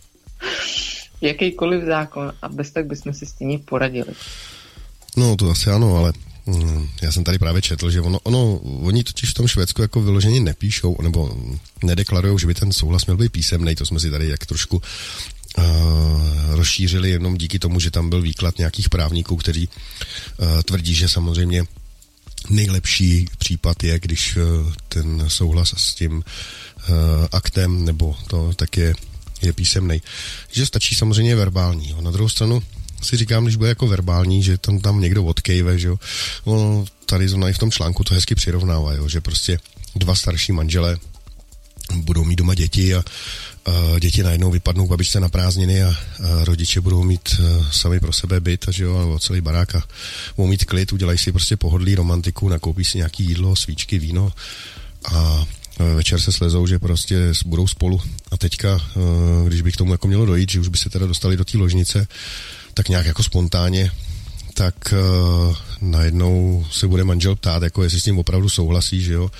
jakýkoliv 1.22 1.84
zákon 1.84 2.34
a 2.42 2.50
bez 2.50 2.72
tak 2.72 2.86
bychom 2.86 3.14
si 3.14 3.26
stejně 3.26 3.60
poradili. 3.60 4.14
No 5.18 5.36
to 5.36 5.50
asi 5.50 5.70
ano, 5.70 5.96
ale 5.98 6.14
mm, 6.46 6.88
já 7.02 7.12
jsem 7.12 7.24
tady 7.24 7.40
právě 7.40 7.62
četl, 7.62 7.92
že 7.92 8.02
ono, 8.02 8.20
ono, 8.24 8.56
oni 8.58 9.04
totiž 9.04 9.30
v 9.30 9.34
tom 9.34 9.48
Švédsku 9.48 9.82
jako 9.82 10.02
vyloženě 10.02 10.40
nepíšou, 10.40 10.98
nebo 11.02 11.36
nedeklarují, 11.84 12.40
že 12.40 12.48
by 12.48 12.54
ten 12.54 12.72
souhlas 12.74 13.06
měl 13.06 13.18
být 13.18 13.32
písemný, 13.32 13.76
to 13.76 13.86
jsme 13.86 14.00
si 14.00 14.12
tady 14.12 14.30
jak 14.30 14.46
trošku 14.46 14.82
uh, 15.58 15.64
rozšířili 16.50 17.10
jenom 17.10 17.38
díky 17.38 17.60
tomu, 17.60 17.80
že 17.80 17.92
tam 17.92 18.10
byl 18.10 18.22
výklad 18.22 18.58
nějakých 18.58 18.90
právníků, 18.90 19.36
kteří 19.36 19.68
uh, 19.68 20.62
tvrdí, 20.62 20.96
že 20.96 21.10
samozřejmě 21.10 21.64
nejlepší 22.50 23.28
případ 23.38 23.84
je, 23.84 24.00
když 24.00 24.38
uh, 24.38 24.74
ten 24.90 25.26
souhlas 25.28 25.74
s 25.78 25.94
tím 25.94 26.14
uh, 26.14 26.24
aktem 27.32 27.86
nebo 27.86 28.16
to 28.28 28.54
tak 28.56 28.78
je, 28.78 28.96
je 29.42 29.54
písemný. 29.54 30.02
Že 30.52 30.66
stačí 30.66 30.96
samozřejmě 30.96 31.36
verbální. 31.36 31.96
Na 32.02 32.12
druhou 32.12 32.30
stranu 32.30 32.64
si 33.02 33.18
říkám, 33.18 33.44
když 33.44 33.56
bude 33.56 33.70
jako 33.70 33.88
verbální, 33.88 34.44
že 34.44 34.58
tam, 34.58 34.80
tam 34.80 35.02
někdo 35.02 35.26
odkejve, 35.26 35.80
že 35.80 35.88
jo. 35.88 36.00
Ono 36.44 36.86
tady 37.06 37.30
zrovna 37.30 37.50
i 37.50 37.54
v 37.54 37.58
tom 37.58 37.72
článku 37.72 38.04
to 38.04 38.14
hezky 38.14 38.36
přirovnává, 38.36 38.94
jo, 38.94 39.10
že 39.10 39.22
prostě 39.22 39.60
dva 39.96 40.16
starší 40.16 40.52
manžele 40.52 41.00
budou 41.96 42.24
mít 42.24 42.36
doma 42.36 42.56
děti 42.56 42.96
a 42.96 43.04
děti 44.00 44.24
najednou 44.24 44.52
vypadnou 44.52 44.88
babičce 44.88 45.20
na 45.20 45.30
prázdniny 45.30 45.84
a, 45.84 45.96
rodiče 46.44 46.82
budou 46.82 47.04
mít 47.04 47.30
a, 47.40 47.72
sami 47.72 48.00
pro 48.00 48.14
sebe 48.14 48.40
byt 48.40 48.68
a 48.68 48.72
že 48.72 48.84
jo, 48.84 49.00
nebo 49.00 49.20
celý 49.20 49.42
barák 49.42 49.76
a 49.76 49.84
budou 50.38 50.48
mít 50.48 50.66
klid, 50.66 50.94
udělají 50.94 51.18
si 51.18 51.32
prostě 51.32 51.58
pohodlí 51.58 51.96
romantiku, 51.96 52.50
nakoupí 52.50 52.86
si 52.86 52.98
nějaký 52.98 53.24
jídlo, 53.24 53.56
svíčky, 53.56 54.00
víno 54.00 54.34
a 55.12 55.46
večer 55.96 56.20
se 56.20 56.32
slezou, 56.32 56.68
že 56.68 56.80
prostě 56.80 57.32
budou 57.46 57.68
spolu 57.68 58.02
a 58.32 58.38
teďka, 58.38 58.80
když 59.46 59.62
by 59.62 59.72
k 59.72 59.78
tomu 59.78 59.92
jako 59.92 60.08
mělo 60.08 60.26
dojít, 60.26 60.52
že 60.52 60.60
už 60.60 60.68
by 60.68 60.78
se 60.78 60.90
teda 60.90 61.08
dostali 61.08 61.38
do 61.38 61.46
té 61.46 61.58
ložnice, 61.58 62.08
tak 62.74 62.90
nějak 62.90 63.06
jako 63.06 63.24
spontánně, 63.24 63.92
tak 64.54 64.94
najednou 65.82 66.66
se 66.72 66.88
bude 66.88 67.04
manžel 67.04 67.36
ptát, 67.36 67.64
jako 67.64 67.84
jestli 67.84 68.00
s 68.00 68.04
tím 68.04 68.20
opravdu 68.20 68.50
souhlasí, 68.50 69.02
že 69.02 69.14
jo. 69.14 69.32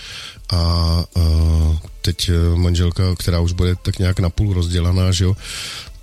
A 0.52 1.04
uh, 1.16 1.78
teď 2.02 2.30
uh, 2.30 2.58
manželka, 2.58 3.04
která 3.20 3.40
už 3.40 3.52
bude 3.52 3.76
tak 3.76 4.00
nějak 4.00 4.20
napůl 4.20 4.54
rozdělaná, 4.54 5.12
že 5.12 5.24
jo, 5.24 5.38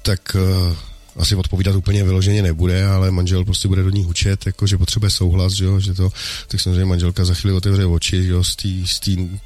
tak 0.03 0.37
uh, 0.37 0.77
asi 1.17 1.35
odpovídat 1.35 1.77
úplně 1.77 2.05
vyloženě 2.05 2.43
nebude, 2.43 2.87
ale 2.87 3.11
manžel 3.11 3.45
prostě 3.45 3.69
bude 3.69 3.83
do 3.83 3.91
ní 3.91 4.05
hučet, 4.05 4.47
jako 4.47 4.67
že 4.67 4.79
potřebuje 4.79 5.11
souhlas, 5.11 5.53
že, 5.53 5.65
jo, 5.65 5.81
že 5.81 5.95
to, 5.95 6.11
tak 6.49 6.61
samozřejmě 6.61 6.85
manželka 6.85 7.25
za 7.25 7.35
chvíli 7.35 7.57
otevře 7.57 7.87
oči, 7.87 8.25
že 8.25 8.31
jo, 8.31 8.45
z 8.45 8.57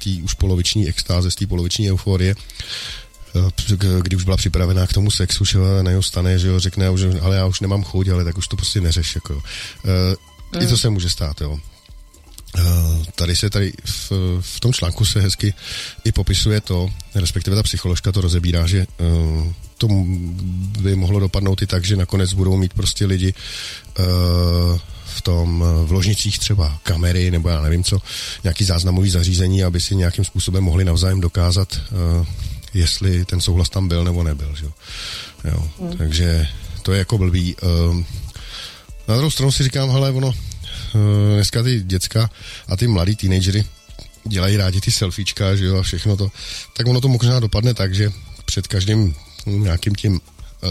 té 0.03 0.09
už 0.23 0.33
poloviční 0.33 0.89
extáze, 0.89 1.31
z 1.31 1.35
té 1.35 1.47
poloviční 1.47 1.91
euforie 1.91 2.35
Eh, 3.35 4.01
kdy 4.01 4.15
už 4.15 4.23
byla 4.23 4.37
připravená 4.37 4.87
k 4.87 4.93
tomu 4.93 5.11
sexu, 5.11 5.45
že 5.45 5.57
na 5.81 5.91
něho 5.91 6.03
stane, 6.03 6.39
že 6.39 6.47
jo, 6.47 6.59
řekne, 6.59 6.97
že, 6.97 7.19
ale 7.21 7.35
já 7.35 7.45
už 7.45 7.59
nemám 7.59 7.83
chuť, 7.83 8.07
ale 8.07 8.23
tak 8.23 8.37
už 8.37 8.47
to 8.47 8.55
prostě 8.55 8.81
neřeš, 8.81 9.15
jako. 9.15 9.33
Mm. 10.53 10.63
I 10.63 10.67
to 10.67 10.77
se 10.77 10.89
může 10.89 11.09
stát, 11.09 11.41
jo. 11.41 11.59
Uh, 12.57 13.03
tady 13.15 13.35
se 13.35 13.49
tady 13.49 13.73
v, 13.85 14.11
v 14.41 14.59
tom 14.59 14.73
článku 14.73 15.05
se 15.05 15.21
hezky 15.21 15.53
i 16.03 16.11
popisuje 16.11 16.61
to, 16.61 16.89
respektive 17.15 17.55
ta 17.55 17.63
psycholožka 17.63 18.11
to 18.11 18.21
rozebírá, 18.21 18.67
že 18.67 18.87
uh, 18.99 19.53
to 19.77 19.87
by 20.79 20.95
mohlo 20.95 21.19
dopadnout 21.19 21.61
i 21.61 21.67
tak, 21.67 21.85
že 21.85 21.95
nakonec 21.95 22.33
budou 22.33 22.57
mít 22.57 22.73
prostě 22.73 23.05
lidi 23.05 23.33
uh, 23.99 24.05
v 25.05 25.21
tom 25.21 25.63
v 25.85 25.91
ložnicích 25.91 26.39
třeba 26.39 26.79
kamery 26.83 27.31
nebo 27.31 27.49
já 27.49 27.61
nevím 27.61 27.83
co, 27.83 27.99
nějaký 28.43 28.63
záznamový 28.63 29.09
zařízení, 29.09 29.63
aby 29.63 29.81
si 29.81 29.95
nějakým 29.95 30.25
způsobem 30.25 30.63
mohli 30.63 30.85
navzájem 30.85 31.21
dokázat 31.21 31.81
uh, 32.19 32.27
jestli 32.73 33.25
ten 33.25 33.41
souhlas 33.41 33.69
tam 33.69 33.87
byl 33.87 34.03
nebo 34.03 34.23
nebyl. 34.23 34.55
Že? 34.55 34.65
Jo. 35.45 35.69
Hmm. 35.79 35.97
Takže 35.97 36.47
to 36.81 36.91
je 36.91 36.99
jako 36.99 37.17
blbý. 37.17 37.55
Na 39.07 39.15
druhou 39.15 39.31
stranu 39.31 39.51
si 39.51 39.63
říkám, 39.63 39.89
hele, 39.89 40.11
ono, 40.11 40.33
dneska 41.35 41.63
ty 41.63 41.83
děcka 41.83 42.29
a 42.67 42.77
ty 42.77 42.87
mladý 42.87 43.15
teenagery 43.15 43.65
dělají 44.27 44.57
rádi 44.57 44.81
ty 44.81 44.91
selfiečka, 44.91 45.55
že 45.55 45.65
jo, 45.65 45.77
a 45.77 45.83
všechno 45.83 46.17
to, 46.17 46.31
tak 46.77 46.87
ono 46.87 47.01
to 47.01 47.07
možná 47.07 47.39
dopadne 47.39 47.73
tak, 47.73 47.95
že 47.95 48.11
před 48.45 48.67
každým 48.67 49.15
nějakým 49.45 49.95
tím 49.95 50.21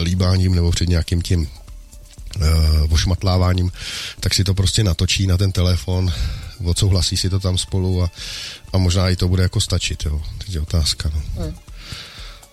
líbáním 0.03 0.55
nebo 0.55 0.71
před 0.71 0.89
nějakým 0.89 1.23
tím 1.23 1.41
uh, 1.41 2.93
ošmatláváním, 2.93 3.73
tak 4.21 4.35
si 4.35 4.45
to 4.45 4.55
prostě 4.55 4.85
natočí 4.85 5.27
na 5.27 5.37
ten 5.37 5.53
telefon, 5.53 6.13
odsouhlasí 6.65 7.17
si 7.17 7.31
to 7.31 7.41
tam 7.41 7.59
spolu 7.59 8.03
a, 8.03 8.11
a 8.73 8.79
možná 8.79 9.09
i 9.09 9.17
to 9.17 9.29
bude 9.29 9.43
jako 9.43 9.61
stačit, 9.61 10.05
jo. 10.05 10.23
Teď 10.39 10.55
je 10.55 10.61
otázka, 10.61 11.11
no. 11.15 11.45
Hmm. 11.45 11.55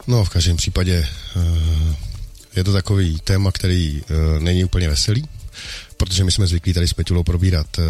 No, 0.08 0.25
v 0.25 0.29
každém 0.29 0.58
případě 0.58 1.08
uh, 1.36 1.95
je 2.55 2.63
to 2.63 2.73
takový 2.73 3.19
téma, 3.19 3.51
který 3.51 4.01
uh, 4.01 4.43
není 4.43 4.63
úplně 4.63 4.89
veselý, 4.89 5.27
protože 6.00 6.24
my 6.24 6.32
jsme 6.32 6.48
zvyklí 6.48 6.74
tady 6.74 6.88
s 6.88 6.94
Peťulou 6.94 7.24
probírat 7.24 7.78
uh, 7.78 7.84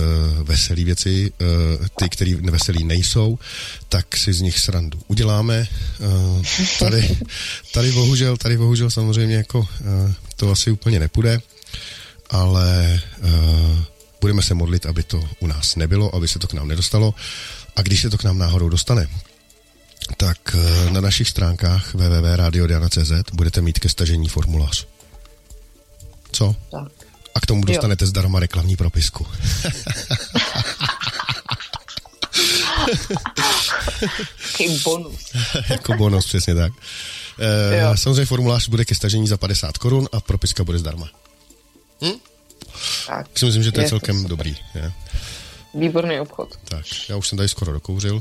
veselé 0.48 0.84
věci, 0.84 1.32
uh, 1.42 1.88
ty, 1.96 2.10
které 2.10 2.36
veselý 2.36 2.84
nejsou, 2.84 3.40
tak 3.90 4.18
si 4.18 4.34
z 4.34 4.42
nich 4.42 4.60
srandu 4.60 5.00
uděláme. 5.08 5.68
Uh, 6.00 6.44
tady, 6.80 7.18
tady 7.74 7.92
bohužel, 7.92 8.38
tady 8.38 8.58
bohužel 8.58 8.90
samozřejmě 8.90 9.36
jako 9.36 9.60
uh, 9.60 9.66
to 10.36 10.52
asi 10.52 10.72
úplně 10.72 11.00
nepůjde, 11.00 11.42
ale 12.30 13.02
uh, 13.24 13.80
budeme 14.22 14.42
se 14.42 14.54
modlit, 14.54 14.86
aby 14.86 15.04
to 15.04 15.30
u 15.40 15.48
nás 15.48 15.76
nebylo, 15.76 16.16
aby 16.16 16.28
se 16.28 16.40
to 16.40 16.48
k 16.48 16.54
nám 16.54 16.68
nedostalo 16.68 17.14
a 17.76 17.82
když 17.82 18.02
se 18.02 18.10
to 18.10 18.18
k 18.18 18.24
nám 18.24 18.38
náhodou 18.38 18.70
dostane, 18.70 19.08
tak 20.18 20.56
eh, 20.56 20.92
na 20.92 21.02
našich 21.02 21.30
stránkách 21.30 21.94
www.radiodiana.cz 21.94 23.12
budete 23.34 23.62
mít 23.62 23.80
ke 23.80 23.90
stažení 23.90 24.28
formulář. 24.28 24.88
Co? 26.32 26.56
Tak. 26.72 27.09
Tomu 27.50 27.66
dostanete 27.66 28.06
jo. 28.06 28.08
zdarma 28.08 28.40
reklamní 28.40 28.76
propisku. 28.76 29.28
Bonus. 34.84 35.32
jako 35.70 35.94
bonus, 35.94 36.26
přesně 36.26 36.56
tak. 36.56 36.74
E, 37.40 37.98
samozřejmě 37.98 38.26
formulář 38.26 38.70
bude 38.70 38.86
ke 38.86 38.96
stažení 38.96 39.28
za 39.28 39.38
50 39.38 39.78
korun 39.78 40.08
a 40.12 40.20
propiska 40.20 40.64
bude 40.64 40.80
zdarma. 40.80 41.10
Hm? 42.02 42.20
Tak. 43.08 43.28
Si 43.38 43.46
myslím, 43.46 43.64
že 43.64 43.72
to 43.72 43.80
je, 43.80 43.86
je 43.86 43.90
celkem 43.90 44.24
to 44.24 44.30
dobrý. 44.30 44.58
Je. 44.76 44.92
Výborný 45.74 46.20
obchod. 46.20 46.58
Tak, 46.64 46.86
já 47.10 47.16
už 47.16 47.28
jsem 47.28 47.38
tady 47.38 47.50
skoro 47.50 47.74
dokouřil. 47.74 48.16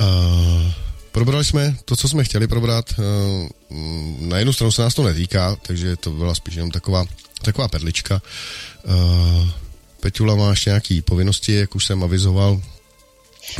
Uh, 0.00 0.72
probrali 1.12 1.44
jsme 1.44 1.76
to, 1.84 1.96
co 1.96 2.08
jsme 2.08 2.24
chtěli 2.24 2.48
probrat. 2.48 2.94
Uh, 2.98 3.48
na 4.28 4.38
jednu 4.38 4.52
stranu 4.52 4.72
se 4.72 4.82
nás 4.82 4.94
to 4.94 5.02
netýká, 5.02 5.56
takže 5.62 5.96
to 5.96 6.10
byla 6.10 6.34
spíš 6.34 6.54
jenom 6.54 6.70
taková, 6.70 7.04
taková 7.42 7.68
perlička. 7.68 8.22
Uh, 8.84 9.48
Peťula 10.00 10.34
má 10.34 10.50
ještě 10.50 10.70
nějaké 10.70 11.02
povinnosti, 11.02 11.52
jak 11.52 11.74
už 11.74 11.86
jsem 11.86 12.02
avizoval, 12.04 12.60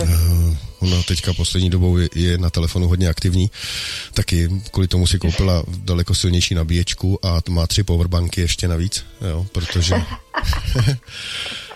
Uh, 0.01 0.57
ona 0.79 1.03
teďka 1.03 1.33
poslední 1.33 1.71
dobou 1.71 1.99
je, 1.99 2.09
je 2.15 2.39
na 2.39 2.51
telefonu 2.51 2.89
hodně 2.89 3.09
aktivní, 3.09 3.51
taky 4.15 4.49
kvůli 4.71 4.89
tomu 4.89 5.07
si 5.07 5.19
koupila 5.19 5.65
daleko 5.69 6.15
silnější 6.15 6.55
nabíječku 6.55 7.27
a 7.27 7.43
má 7.49 7.67
tři 7.67 7.83
powerbanky 7.83 8.41
ještě 8.41 8.69
navíc, 8.69 9.05
jo, 9.31 9.47
protože 9.53 9.95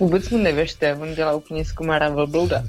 Vůbec 0.00 0.28
mu 0.28 0.38
nevěřte, 0.38 0.94
on 0.94 1.14
dělá 1.14 1.32
úplně 1.32 1.64
z 1.64 1.72
komára 1.72 2.08
velblouda. 2.08 2.62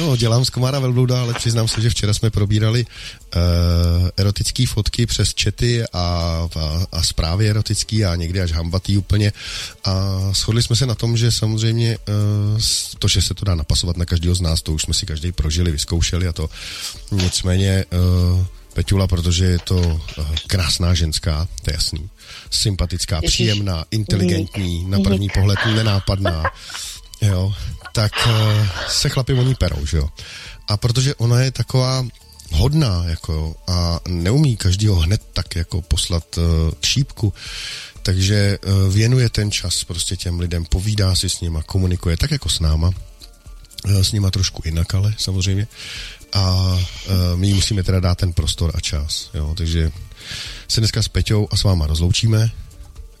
No, 0.00 0.16
dělám 0.16 0.44
z 0.44 0.50
komára 0.50 0.78
velblouda, 0.78 1.20
ale 1.20 1.34
přiznám 1.34 1.68
se, 1.68 1.80
že 1.80 1.90
včera 1.90 2.14
jsme 2.14 2.30
probírali 2.30 2.86
uh, 2.86 3.42
erotické 4.16 4.66
fotky 4.66 5.06
přes 5.06 5.34
čety 5.34 5.82
a, 5.82 5.88
a, 5.92 6.86
a 6.92 7.02
zprávy 7.02 7.50
erotický 7.50 8.04
a 8.04 8.16
někdy 8.16 8.40
až 8.40 8.52
hambatý 8.52 8.98
úplně 8.98 9.32
a 9.84 10.20
shodli 10.32 10.62
jsme 10.62 10.76
se 10.76 10.86
na 10.86 10.94
tom, 10.94 11.16
že 11.16 11.32
samozřejmě 11.32 11.98
uh, 11.98 12.60
to, 12.98 13.08
že 13.08 13.22
se 13.22 13.34
to 13.34 13.44
dá 13.44 13.54
napasovat 13.54 13.96
na 13.96 14.04
každého 14.04 14.34
z 14.34 14.40
nás, 14.40 14.62
to 14.62 14.72
už 14.72 14.82
jsme 14.82 14.94
si 14.94 15.06
každý 15.06 15.32
prožili, 15.32 15.70
vyzkoušeli 15.70 16.26
a 16.28 16.32
to 16.32 16.50
nicméně 17.12 17.84
uh, 17.92 18.44
Peťula, 18.80 19.06
protože 19.06 19.44
je 19.44 19.58
to 19.58 20.00
krásná 20.46 20.94
ženská, 20.94 21.48
to 21.62 21.70
je 21.70 21.74
jasný 21.74 22.08
sympatická, 22.50 23.16
Ježiš. 23.16 23.34
příjemná, 23.34 23.84
inteligentní, 23.90 24.84
na 24.88 25.00
první 25.00 25.28
pohled 25.28 25.58
nenápadná, 25.74 26.44
jo, 27.22 27.54
tak 27.92 28.12
uh, 28.26 28.32
se 28.88 29.08
chlapi 29.08 29.32
o 29.32 29.42
ní 29.42 29.54
perou, 29.54 29.86
že 29.86 29.96
jo. 29.96 30.08
A 30.68 30.76
protože 30.76 31.14
ona 31.14 31.40
je 31.40 31.50
taková 31.50 32.06
hodná, 32.50 33.04
jako, 33.04 33.56
a 33.68 34.00
neumí 34.08 34.56
každýho 34.56 34.94
hned 34.94 35.22
tak 35.32 35.56
jako 35.56 35.82
poslat 35.82 36.38
uh, 36.38 36.44
šípku, 36.84 37.32
takže 38.02 38.58
uh, 38.58 38.94
věnuje 38.94 39.28
ten 39.28 39.50
čas 39.50 39.84
prostě 39.84 40.16
těm 40.16 40.40
lidem, 40.40 40.64
povídá 40.64 41.14
si 41.14 41.28
s 41.28 41.40
nima, 41.40 41.62
komunikuje 41.62 42.16
tak 42.16 42.30
jako 42.30 42.48
s 42.48 42.60
náma, 42.60 42.90
s 43.84 44.12
nima 44.12 44.30
trošku 44.30 44.62
jinak, 44.64 44.94
ale 44.94 45.14
samozřejmě. 45.18 45.66
A 46.32 46.76
my 47.34 47.54
musíme 47.54 47.82
teda 47.82 48.00
dát 48.00 48.18
ten 48.18 48.32
prostor 48.32 48.70
a 48.74 48.80
čas, 48.80 49.30
jo, 49.34 49.54
takže 49.56 49.92
se 50.68 50.80
dneska 50.80 51.02
s 51.02 51.08
Peťou 51.08 51.48
a 51.50 51.56
s 51.56 51.64
váma 51.64 51.86
rozloučíme. 51.86 52.50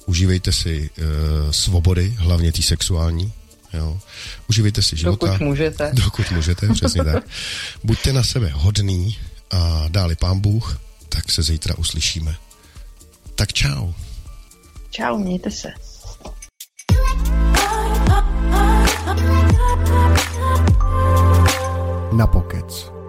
Užívejte 0.06 0.52
si 0.52 0.90
uh, 0.90 1.50
svobody, 1.50 2.14
hlavně 2.18 2.52
tý 2.52 2.62
sexuální. 2.62 3.32
Jo. 3.72 4.00
Užívejte 4.48 4.82
si 4.82 4.96
života. 4.96 5.26
Dokud 5.26 5.44
můžete. 5.44 5.90
Dokud 5.94 6.30
můžete, 6.30 6.68
přesně 6.74 7.04
tak. 7.04 7.24
Buďte 7.84 8.12
na 8.12 8.22
sebe 8.22 8.50
hodný 8.54 9.18
a 9.50 9.84
dáli 9.88 10.16
pán 10.16 10.40
Bůh, 10.40 10.80
tak 11.08 11.30
se 11.30 11.42
zítra 11.42 11.74
uslyšíme. 11.78 12.36
Tak 13.34 13.52
čau. 13.52 13.92
Čau, 14.90 15.18
mějte 15.18 15.50
se. 15.50 15.68
Na 22.12 22.26
pokec. 22.26 22.99